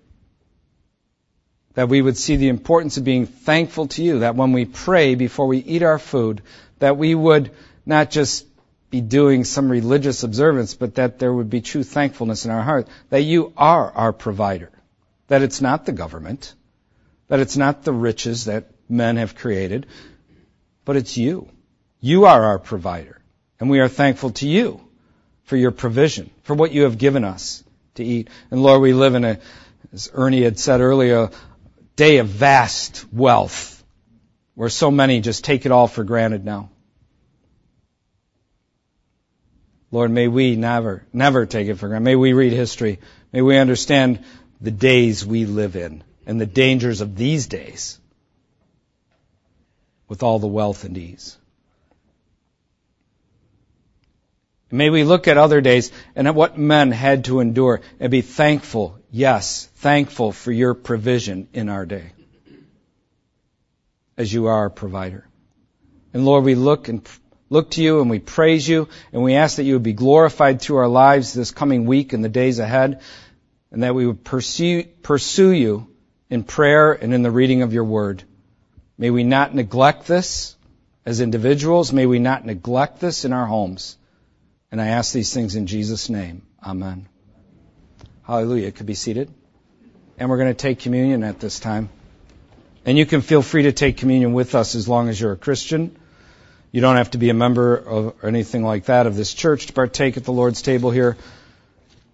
That 1.73 1.89
we 1.89 2.01
would 2.01 2.15
see 2.15 2.37
the 2.37 2.47
importance 2.47 2.95
of 2.95 3.03
being 3.03 3.25
thankful 3.25 3.87
to 3.87 4.01
you, 4.01 4.19
that 4.19 4.37
when 4.37 4.53
we 4.53 4.63
pray 4.63 5.15
before 5.15 5.47
we 5.47 5.57
eat 5.57 5.83
our 5.83 5.99
food, 5.99 6.41
that 6.79 6.95
we 6.95 7.13
would 7.13 7.51
not 7.85 8.11
just 8.11 8.45
be 8.89 9.01
doing 9.01 9.43
some 9.43 9.69
religious 9.69 10.23
observance, 10.23 10.73
but 10.73 10.95
that 10.95 11.19
there 11.19 11.33
would 11.33 11.49
be 11.49 11.59
true 11.59 11.83
thankfulness 11.83 12.45
in 12.45 12.51
our 12.51 12.61
heart, 12.61 12.87
that 13.09 13.23
you 13.23 13.51
are 13.57 13.91
our 13.91 14.13
provider, 14.13 14.71
that 15.27 15.41
it's 15.41 15.59
not 15.59 15.85
the 15.85 15.91
government, 15.91 16.55
that 17.31 17.39
it's 17.39 17.55
not 17.55 17.83
the 17.83 17.93
riches 17.93 18.45
that 18.45 18.65
men 18.89 19.15
have 19.15 19.35
created, 19.35 19.87
but 20.83 20.97
it's 20.97 21.15
you. 21.15 21.47
You 22.01 22.25
are 22.25 22.43
our 22.43 22.59
provider, 22.59 23.21
and 23.57 23.69
we 23.69 23.79
are 23.79 23.87
thankful 23.87 24.31
to 24.31 24.47
you 24.49 24.81
for 25.43 25.55
your 25.55 25.71
provision, 25.71 26.29
for 26.43 26.57
what 26.57 26.73
you 26.73 26.83
have 26.83 26.97
given 26.97 27.23
us 27.23 27.63
to 27.95 28.03
eat. 28.03 28.29
And 28.51 28.61
Lord, 28.61 28.81
we 28.81 28.91
live 28.91 29.15
in 29.15 29.23
a, 29.23 29.39
as 29.93 30.11
Ernie 30.13 30.41
had 30.41 30.59
said 30.59 30.81
earlier, 30.81 31.19
a 31.19 31.31
day 31.95 32.17
of 32.17 32.27
vast 32.27 33.05
wealth 33.13 33.81
where 34.53 34.67
so 34.67 34.91
many 34.91 35.21
just 35.21 35.45
take 35.45 35.65
it 35.65 35.71
all 35.71 35.87
for 35.87 36.03
granted 36.03 36.43
now. 36.43 36.69
Lord, 39.89 40.11
may 40.11 40.27
we 40.27 40.57
never, 40.57 41.05
never 41.13 41.45
take 41.45 41.69
it 41.69 41.75
for 41.75 41.87
granted. 41.87 42.03
May 42.03 42.17
we 42.17 42.33
read 42.33 42.51
history. 42.51 42.99
May 43.31 43.41
we 43.41 43.57
understand 43.57 44.25
the 44.59 44.71
days 44.71 45.25
we 45.25 45.45
live 45.45 45.77
in 45.77 46.03
and 46.25 46.39
the 46.39 46.45
dangers 46.45 47.01
of 47.01 47.15
these 47.15 47.47
days 47.47 47.99
with 50.07 50.23
all 50.23 50.39
the 50.39 50.47
wealth 50.47 50.83
and 50.83 50.97
ease. 50.97 51.37
May 54.71 54.89
we 54.89 55.03
look 55.03 55.27
at 55.27 55.37
other 55.37 55.59
days 55.59 55.91
and 56.15 56.27
at 56.27 56.35
what 56.35 56.57
men 56.57 56.91
had 56.91 57.25
to 57.25 57.41
endure 57.41 57.81
and 57.99 58.09
be 58.09 58.21
thankful, 58.21 58.97
yes, 59.11 59.65
thankful 59.75 60.31
for 60.31 60.51
your 60.51 60.73
provision 60.73 61.49
in 61.53 61.67
our 61.67 61.85
day. 61.85 62.13
As 64.17 64.31
you 64.31 64.47
are 64.47 64.53
our 64.53 64.69
provider. 64.69 65.27
And 66.13 66.25
Lord, 66.25 66.45
we 66.45 66.55
look 66.55 66.87
and 66.87 67.07
look 67.49 67.71
to 67.71 67.83
you 67.83 67.99
and 67.99 68.09
we 68.09 68.19
praise 68.19 68.67
you 68.67 68.87
and 69.11 69.23
we 69.23 69.35
ask 69.35 69.57
that 69.57 69.63
you 69.63 69.73
would 69.73 69.83
be 69.83 69.93
glorified 69.93 70.61
through 70.61 70.77
our 70.77 70.87
lives 70.87 71.33
this 71.33 71.51
coming 71.51 71.85
week 71.85 72.13
and 72.13 72.23
the 72.23 72.29
days 72.29 72.59
ahead 72.59 73.01
and 73.71 73.83
that 73.83 73.95
we 73.95 74.07
would 74.07 74.23
pursue, 74.23 74.83
pursue 74.83 75.51
you 75.51 75.90
in 76.31 76.43
prayer 76.43 76.93
and 76.93 77.13
in 77.13 77.21
the 77.21 77.29
reading 77.29 77.61
of 77.61 77.73
your 77.73 77.83
word. 77.83 78.23
May 78.97 79.11
we 79.11 79.23
not 79.23 79.53
neglect 79.53 80.07
this 80.07 80.55
as 81.05 81.19
individuals. 81.19 81.91
May 81.91 82.05
we 82.05 82.19
not 82.19 82.45
neglect 82.45 83.01
this 83.01 83.25
in 83.25 83.33
our 83.33 83.45
homes. 83.45 83.97
And 84.71 84.81
I 84.81 84.87
ask 84.87 85.11
these 85.11 85.33
things 85.33 85.57
in 85.57 85.67
Jesus' 85.67 86.09
name. 86.09 86.43
Amen. 86.63 87.09
Hallelujah. 88.23 88.71
Could 88.71 88.85
be 88.85 88.93
seated. 88.93 89.29
And 90.17 90.29
we're 90.29 90.37
going 90.37 90.49
to 90.49 90.53
take 90.53 90.79
communion 90.79 91.23
at 91.23 91.41
this 91.41 91.59
time. 91.59 91.89
And 92.85 92.97
you 92.97 93.05
can 93.05 93.21
feel 93.21 93.41
free 93.41 93.63
to 93.63 93.73
take 93.73 93.97
communion 93.97 94.31
with 94.31 94.55
us 94.55 94.73
as 94.75 94.87
long 94.87 95.09
as 95.09 95.19
you're 95.19 95.33
a 95.33 95.37
Christian. 95.37 95.97
You 96.71 96.79
don't 96.79 96.95
have 96.95 97.11
to 97.11 97.17
be 97.17 97.29
a 97.29 97.33
member 97.33 97.75
of, 97.75 98.15
or 98.23 98.29
anything 98.29 98.63
like 98.63 98.85
that 98.85 99.05
of 99.05 99.17
this 99.17 99.33
church 99.33 99.67
to 99.67 99.73
partake 99.73 100.15
at 100.15 100.23
the 100.23 100.31
Lord's 100.31 100.61
table 100.61 100.91
here. 100.91 101.17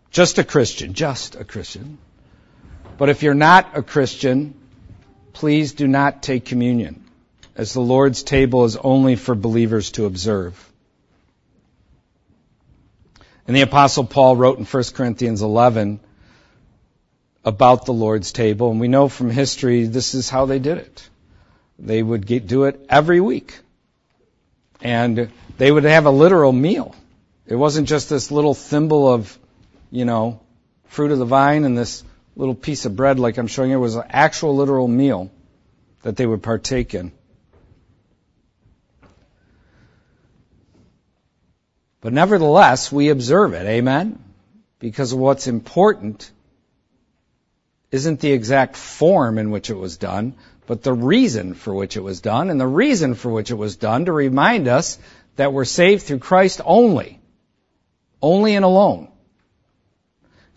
Just 0.10 0.40
a 0.40 0.44
Christian. 0.44 0.94
Just 0.94 1.36
a 1.36 1.44
Christian. 1.44 2.00
But 2.98 3.10
if 3.10 3.22
you're 3.22 3.34
not 3.34 3.78
a 3.78 3.84
Christian, 3.84 4.56
please 5.34 5.74
do 5.74 5.88
not 5.88 6.24
take 6.24 6.46
communion, 6.46 7.04
as 7.56 7.74
the 7.74 7.82
Lord's 7.82 8.24
table 8.24 8.66
is 8.66 8.76
only 8.76 9.16
for 9.16 9.36
believers 9.36 9.92
to 9.92 10.06
observe. 10.06 10.64
And 13.48 13.56
the 13.56 13.62
apostle 13.62 14.04
Paul 14.04 14.36
wrote 14.36 14.58
in 14.58 14.66
1 14.66 14.84
Corinthians 14.94 15.42
11 15.42 16.00
about 17.46 17.86
the 17.86 17.94
Lord's 17.94 18.32
table, 18.32 18.72
and 18.72 18.80
we 18.80 18.88
know 18.88 19.08
from 19.08 19.30
history 19.30 19.86
this 19.86 20.16
is 20.16 20.30
how 20.30 20.48
they 20.48 20.60
did 20.60 20.80
it. 20.80 21.10
They 21.80 22.02
would 22.02 22.26
get, 22.26 22.48
do 22.48 22.64
it 22.64 22.84
every 22.90 23.22
week. 23.22 23.60
And 24.82 25.32
they 25.58 25.72
would 25.72 25.86
have 25.86 26.06
a 26.06 26.12
literal 26.12 26.52
meal. 26.52 26.96
It 27.46 27.56
wasn't 27.56 27.88
just 27.88 28.10
this 28.10 28.32
little 28.32 28.54
thimble 28.54 29.08
of, 29.08 29.38
you 29.92 30.04
know, 30.04 30.42
fruit 30.88 31.12
of 31.12 31.20
the 31.20 31.26
vine 31.26 31.64
and 31.64 31.78
this 31.78 32.04
little 32.38 32.56
piece 32.56 32.86
of 32.86 32.96
bread 32.96 33.20
like 33.20 33.38
I'm 33.38 33.48
showing 33.48 33.72
you. 33.72 33.80
Was 33.80 33.96
an 33.96 34.04
actual 34.10 34.56
literal 34.56 34.88
meal 34.88 35.32
that 36.04 36.16
they 36.16 36.26
would 36.26 36.44
partake 36.44 36.94
in. 36.94 37.12
But 42.00 42.14
nevertheless, 42.14 42.92
we 42.92 43.10
observe 43.10 43.54
it. 43.54 43.66
Amen? 43.66 44.24
Because 44.80 45.14
what's 45.14 45.48
important 45.48 46.32
isn't 47.92 48.20
the 48.20 48.32
exact 48.32 48.78
form 48.78 49.40
in 49.40 49.50
which 49.50 49.70
it 49.70 49.78
was 49.78 49.98
done, 49.98 50.36
but 50.68 50.84
the 50.84 50.94
reason 50.94 51.56
for 51.56 51.74
which 51.74 51.98
it 51.98 52.02
was 52.02 52.22
done, 52.22 52.50
and 52.50 52.62
the 52.62 52.68
reason 52.68 53.16
for 53.16 53.32
which 53.32 53.50
it 53.50 53.56
was 53.56 53.78
done 53.78 54.06
to 54.06 54.12
remind 54.12 54.68
us 54.68 55.00
that 55.38 55.54
we're 55.54 55.66
saved 55.66 56.04
through 56.04 56.20
Christ 56.20 56.62
only. 56.64 57.20
Only 58.22 58.56
and 58.56 58.66
alone. 58.66 59.10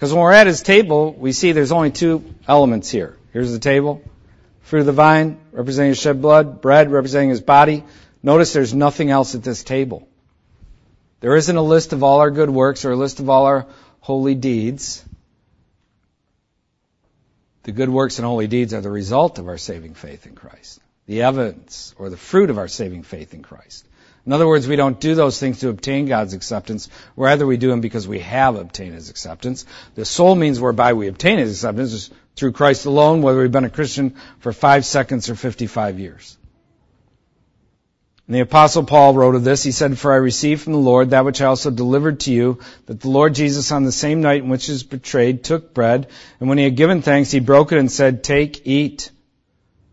Because 0.01 0.15
when 0.15 0.23
we're 0.23 0.33
at 0.33 0.47
his 0.47 0.63
table, 0.63 1.13
we 1.13 1.33
see 1.33 1.53
there's 1.53 1.73
only 1.73 1.91
two 1.91 2.25
elements 2.49 2.91
here. 2.91 3.19
Here's 3.35 3.53
the 3.53 3.59
table, 3.59 4.03
fruit 4.63 4.81
of 4.81 4.87
the 4.87 4.93
vine, 4.93 5.39
representing 5.53 5.91
his 5.91 6.01
shed 6.01 6.23
blood, 6.23 6.63
bread, 6.63 6.91
representing 6.91 7.29
his 7.29 7.43
body. 7.43 7.85
Notice 8.23 8.55
there's 8.55 8.73
nothing 8.73 9.11
else 9.11 9.35
at 9.35 9.43
this 9.43 9.63
table. 9.63 10.09
There 11.21 11.37
isn't 11.37 11.55
a 11.55 11.61
list 11.61 11.93
of 11.93 12.03
all 12.03 12.21
our 12.21 12.31
good 12.31 12.49
works 12.49 12.87
or 12.87 12.93
a 12.93 12.97
list 12.97 13.21
of 13.21 13.29
all 13.29 13.45
our 13.45 13.67
holy 14.01 14.35
deeds. 14.35 15.05
The 17.65 17.73
good 17.73 17.91
works 17.91 18.19
and 18.19 18.25
holy 18.25 18.47
deeds 18.47 18.73
are 18.73 18.81
the 18.81 18.91
result 18.91 19.39
of 19.39 19.49
our 19.49 19.59
saving 19.59 19.93
faith 19.93 20.27
in 20.27 20.35
Christ. 20.35 20.81
The 21.09 21.25
evidence 21.25 21.95
or 21.99 22.09
the 22.09 22.17
fruit 22.17 22.49
of 22.49 22.57
our 22.57 22.69
saving 22.69 23.03
faith 23.03 23.35
in 23.35 23.43
Christ. 23.43 23.87
In 24.27 24.33
other 24.33 24.47
words, 24.47 24.69
we 24.69 24.77
don't 24.77 25.01
do 25.01 25.15
those 25.15 25.39
things 25.39 25.61
to 25.61 25.71
obtain 25.71 26.07
God's 26.07 26.35
acceptance. 26.35 26.89
Rather, 27.17 27.47
we 27.47 27.57
do 27.57 27.71
them 27.71 27.81
because 27.81 28.07
we 28.07 28.19
have 28.21 28.57
obtained 28.57 28.95
His 28.95 29.11
acceptance. 29.11 29.65
The 29.95 30.05
sole 30.05 30.35
means 30.35 30.61
whereby 30.61 30.93
we 30.93 31.09
obtain 31.09 31.39
His 31.39 31.53
acceptance 31.53 31.93
is 31.93 32.11
through 32.37 32.53
Christ 32.53 32.87
alone, 32.87 33.23
whether 33.23 33.41
we've 33.41 33.53
been 33.53 33.65
a 33.65 33.71
Christian 33.71 34.17
for 34.39 34.53
five 34.53 34.85
seconds 34.85 35.31
or 35.31 35.35
55 35.35 35.99
years. 35.99 36.37
And 38.31 38.37
the 38.37 38.43
apostle 38.43 38.85
Paul 38.85 39.15
wrote 39.15 39.35
of 39.35 39.43
this. 39.43 39.65
He 39.65 39.73
said, 39.73 39.99
For 39.99 40.13
I 40.13 40.17
received 40.17 40.63
from 40.63 40.75
the 40.75 40.79
Lord 40.79 41.11
that 41.11 41.25
which 41.25 41.43
I 41.43 41.47
also 41.47 41.69
delivered 41.69 42.21
to 42.21 42.33
you, 42.33 42.61
that 42.87 43.01
the 43.01 43.11
Lord 43.11 43.35
Jesus 43.35 43.73
on 43.73 43.83
the 43.83 43.91
same 43.91 44.21
night 44.21 44.45
in 44.45 44.49
which 44.49 44.67
he 44.67 44.73
was 44.73 44.85
betrayed 44.85 45.43
took 45.43 45.75
bread, 45.75 46.07
and 46.39 46.49
when 46.49 46.57
he 46.57 46.63
had 46.63 46.77
given 46.77 47.03
thanks, 47.03 47.33
he 47.33 47.41
broke 47.41 47.73
it 47.73 47.79
and 47.79 47.91
said, 47.91 48.23
Take, 48.23 48.69
eat. 48.69 49.11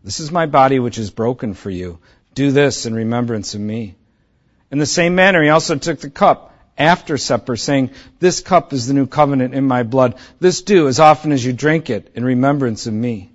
This 0.04 0.20
is 0.20 0.30
my 0.30 0.46
body 0.46 0.78
which 0.78 0.98
is 0.98 1.10
broken 1.10 1.54
for 1.54 1.68
you. 1.68 1.98
Do 2.34 2.52
this 2.52 2.86
in 2.86 2.94
remembrance 2.94 3.54
of 3.54 3.60
me. 3.60 3.96
In 4.70 4.78
the 4.78 4.86
same 4.86 5.14
manner, 5.14 5.42
he 5.42 5.48
also 5.48 5.76
took 5.76 6.00
the 6.00 6.10
cup 6.10 6.54
after 6.76 7.18
supper, 7.18 7.56
saying, 7.56 7.90
This 8.20 8.40
cup 8.40 8.72
is 8.72 8.86
the 8.86 8.94
new 8.94 9.06
covenant 9.06 9.54
in 9.54 9.64
my 9.64 9.82
blood. 9.82 10.14
This 10.40 10.62
do 10.62 10.88
as 10.88 11.00
often 11.00 11.32
as 11.32 11.44
you 11.44 11.52
drink 11.52 11.90
it 11.90 12.12
in 12.14 12.24
remembrance 12.24 12.86
of 12.86 12.94
me. 12.94 13.30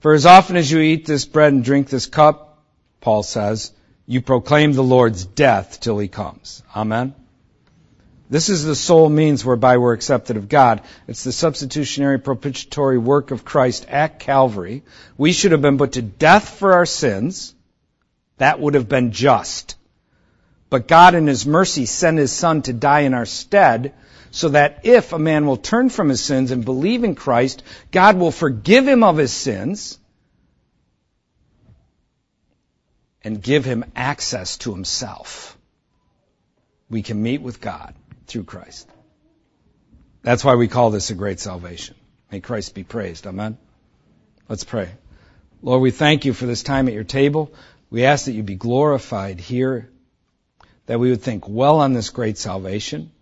For 0.00 0.14
as 0.14 0.26
often 0.26 0.56
as 0.56 0.70
you 0.70 0.78
eat 0.78 1.06
this 1.06 1.24
bread 1.24 1.52
and 1.52 1.64
drink 1.64 1.88
this 1.88 2.06
cup, 2.06 2.62
Paul 3.00 3.22
says, 3.22 3.72
you 4.06 4.22
proclaim 4.22 4.72
the 4.72 4.82
Lord's 4.82 5.26
death 5.26 5.80
till 5.80 5.98
he 5.98 6.08
comes. 6.08 6.62
Amen. 6.74 7.14
This 8.30 8.48
is 8.48 8.64
the 8.64 8.74
sole 8.74 9.08
means 9.08 9.44
whereby 9.44 9.76
we're 9.76 9.92
accepted 9.92 10.36
of 10.36 10.48
God. 10.48 10.82
It's 11.06 11.24
the 11.24 11.32
substitutionary 11.32 12.18
propitiatory 12.18 12.98
work 12.98 13.30
of 13.32 13.44
Christ 13.44 13.86
at 13.88 14.18
Calvary. 14.18 14.82
We 15.18 15.32
should 15.32 15.52
have 15.52 15.60
been 15.62 15.76
put 15.76 15.92
to 15.92 16.02
death 16.02 16.48
for 16.58 16.72
our 16.72 16.86
sins. 16.86 17.54
That 18.38 18.60
would 18.60 18.74
have 18.74 18.88
been 18.88 19.12
just. 19.12 19.76
But 20.70 20.88
God 20.88 21.14
in 21.14 21.26
His 21.26 21.46
mercy 21.46 21.86
sent 21.86 22.18
His 22.18 22.32
Son 22.32 22.62
to 22.62 22.72
die 22.72 23.00
in 23.00 23.14
our 23.14 23.26
stead 23.26 23.94
so 24.30 24.50
that 24.50 24.80
if 24.84 25.12
a 25.12 25.18
man 25.18 25.46
will 25.46 25.56
turn 25.56 25.88
from 25.88 26.08
his 26.08 26.22
sins 26.22 26.50
and 26.50 26.64
believe 26.64 27.04
in 27.04 27.14
Christ, 27.14 27.62
God 27.90 28.16
will 28.16 28.30
forgive 28.30 28.86
him 28.86 29.02
of 29.02 29.16
his 29.16 29.32
sins 29.32 29.98
and 33.22 33.42
give 33.42 33.64
him 33.64 33.84
access 33.96 34.58
to 34.58 34.72
himself. 34.72 35.56
We 36.90 37.02
can 37.02 37.22
meet 37.22 37.42
with 37.42 37.60
God 37.60 37.94
through 38.26 38.44
Christ. 38.44 38.88
That's 40.22 40.44
why 40.44 40.54
we 40.54 40.68
call 40.68 40.90
this 40.90 41.10
a 41.10 41.14
great 41.14 41.40
salvation. 41.40 41.94
May 42.30 42.40
Christ 42.40 42.74
be 42.74 42.84
praised. 42.84 43.26
Amen. 43.26 43.56
Let's 44.48 44.64
pray. 44.64 44.90
Lord, 45.62 45.82
we 45.82 45.90
thank 45.90 46.24
you 46.24 46.32
for 46.32 46.46
this 46.46 46.62
time 46.62 46.88
at 46.88 46.94
your 46.94 47.04
table. 47.04 47.52
We 47.90 48.04
ask 48.04 48.26
that 48.26 48.32
you 48.32 48.42
be 48.42 48.54
glorified 48.54 49.40
here 49.40 49.90
that 50.88 50.98
we 50.98 51.10
would 51.10 51.20
think 51.20 51.46
well 51.46 51.80
on 51.80 51.92
this 51.92 52.08
great 52.08 52.38
salvation, 52.38 53.12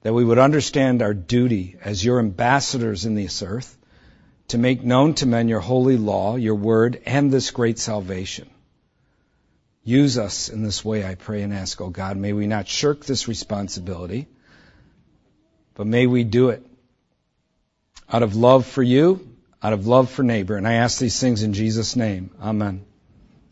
that 0.00 0.14
we 0.14 0.24
would 0.24 0.38
understand 0.38 1.02
our 1.02 1.12
duty 1.12 1.76
as 1.82 2.02
your 2.02 2.18
ambassadors 2.18 3.04
in 3.04 3.14
this 3.14 3.42
earth 3.42 3.76
to 4.48 4.56
make 4.56 4.82
known 4.82 5.12
to 5.12 5.26
men 5.26 5.48
your 5.48 5.60
holy 5.60 5.98
law, 5.98 6.36
your 6.36 6.54
word, 6.54 7.02
and 7.04 7.30
this 7.30 7.50
great 7.50 7.78
salvation. 7.78 8.48
Use 9.84 10.16
us 10.16 10.48
in 10.48 10.62
this 10.62 10.82
way, 10.82 11.04
I 11.04 11.14
pray 11.14 11.42
and 11.42 11.52
ask, 11.52 11.78
O 11.82 11.84
oh 11.84 11.90
God. 11.90 12.16
May 12.16 12.32
we 12.32 12.46
not 12.46 12.66
shirk 12.68 13.04
this 13.04 13.28
responsibility, 13.28 14.26
but 15.74 15.86
may 15.86 16.06
we 16.06 16.24
do 16.24 16.48
it 16.48 16.66
out 18.10 18.22
of 18.22 18.34
love 18.34 18.64
for 18.64 18.82
you, 18.82 19.28
out 19.62 19.74
of 19.74 19.86
love 19.86 20.10
for 20.10 20.22
neighbor. 20.22 20.56
And 20.56 20.66
I 20.66 20.74
ask 20.74 20.98
these 20.98 21.20
things 21.20 21.42
in 21.42 21.52
Jesus' 21.52 21.96
name. 21.96 22.30
Amen. 22.40 22.86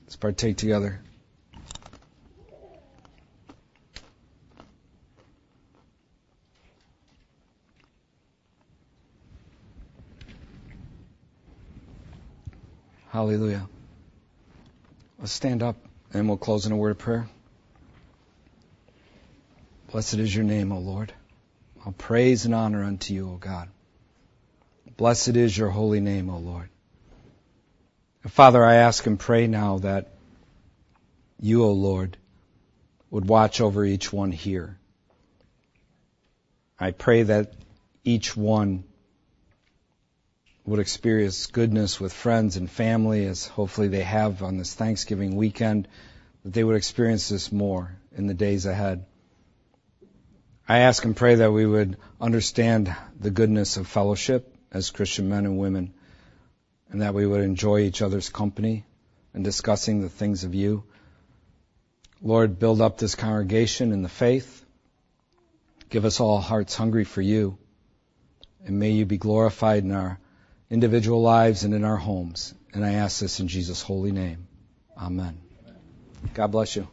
Let's 0.07 0.16
partake 0.16 0.57
together. 0.57 1.03
Hallelujah. 13.11 13.69
Let's 15.19 15.33
stand 15.33 15.65
up 15.65 15.77
and 16.13 16.29
we'll 16.29 16.37
close 16.37 16.65
in 16.67 16.71
a 16.71 16.77
word 16.77 16.93
of 16.93 16.99
prayer. 16.99 17.29
Blessed 19.91 20.15
is 20.15 20.33
your 20.33 20.45
name, 20.45 20.71
O 20.71 20.79
Lord. 20.79 21.13
All 21.85 21.91
praise 21.91 22.45
and 22.45 22.55
honor 22.55 22.85
unto 22.85 23.13
you, 23.13 23.29
O 23.31 23.37
God. 23.37 23.69
Blessed 24.97 25.37
is 25.37 25.59
your 25.59 25.71
holy 25.71 25.99
name, 25.99 26.31
O 26.31 26.39
Lord. 26.39 26.69
Father, 28.29 28.65
I 28.65 28.77
ask 28.77 29.05
and 29.07 29.19
pray 29.19 29.49
now 29.49 29.79
that 29.79 30.13
you, 31.41 31.65
O 31.65 31.73
Lord, 31.73 32.17
would 33.11 33.27
watch 33.29 33.61
over 33.61 33.85
each 33.85 34.13
one 34.13 34.31
here. 34.31 34.79
I 36.79 36.93
pray 36.93 37.25
that 37.25 37.55
each 38.05 38.37
one 38.37 38.85
would 40.71 40.79
experience 40.79 41.49
goodness 41.49 41.99
with 41.99 42.12
friends 42.12 42.57
and 42.57 42.71
family, 42.71 43.27
as 43.27 43.45
hopefully 43.45 43.89
they 43.89 44.05
have 44.05 44.41
on 44.41 44.57
this 44.57 44.73
Thanksgiving 44.73 45.35
weekend, 45.35 45.89
that 46.45 46.53
they 46.53 46.62
would 46.62 46.77
experience 46.77 47.29
this 47.29 47.51
more 47.51 47.97
in 48.16 48.29
the 48.29 48.35
days 48.35 48.66
ahead. 48.66 49.05
I 50.68 50.79
ask 50.79 51.05
and 51.05 51.16
pray 51.16 51.35
that 51.35 51.51
we 51.51 51.66
would 51.66 51.97
understand 52.21 52.95
the 53.18 53.33
goodness 53.33 53.79
of 53.79 53.89
fellowship 53.89 54.55
as 54.71 54.93
Christian 54.93 55.29
men 55.29 55.45
and 55.45 55.59
women, 55.59 55.93
and 56.91 57.03
that 57.03 57.14
we 57.14 57.27
would 57.27 57.41
enjoy 57.41 57.81
each 57.81 58.01
other's 58.01 58.29
company 58.29 58.85
and 59.35 59.43
discussing 59.43 60.03
the 60.03 60.09
things 60.09 60.45
of 60.45 60.55
you. 60.55 60.85
Lord, 62.23 62.61
build 62.61 62.81
up 62.81 62.97
this 62.97 63.16
congregation 63.16 63.91
in 63.91 64.03
the 64.03 64.09
faith. 64.09 64.64
Give 65.89 66.05
us 66.05 66.21
all 66.21 66.39
hearts 66.39 66.77
hungry 66.77 67.03
for 67.03 67.23
you. 67.23 67.59
And 68.64 68.79
may 68.79 68.91
you 68.91 69.05
be 69.05 69.18
glorified 69.18 69.83
in 69.83 69.91
our 69.91 70.21
individual 70.71 71.21
lives 71.21 71.64
and 71.64 71.75
in 71.75 71.85
our 71.85 71.97
homes. 71.97 72.55
And 72.73 72.85
I 72.85 72.93
ask 72.93 73.21
this 73.21 73.41
in 73.41 73.49
Jesus' 73.49 73.83
holy 73.83 74.12
name. 74.12 74.47
Amen. 74.97 75.41
God 76.35 76.49
bless 76.49 76.77
you. 76.77 76.89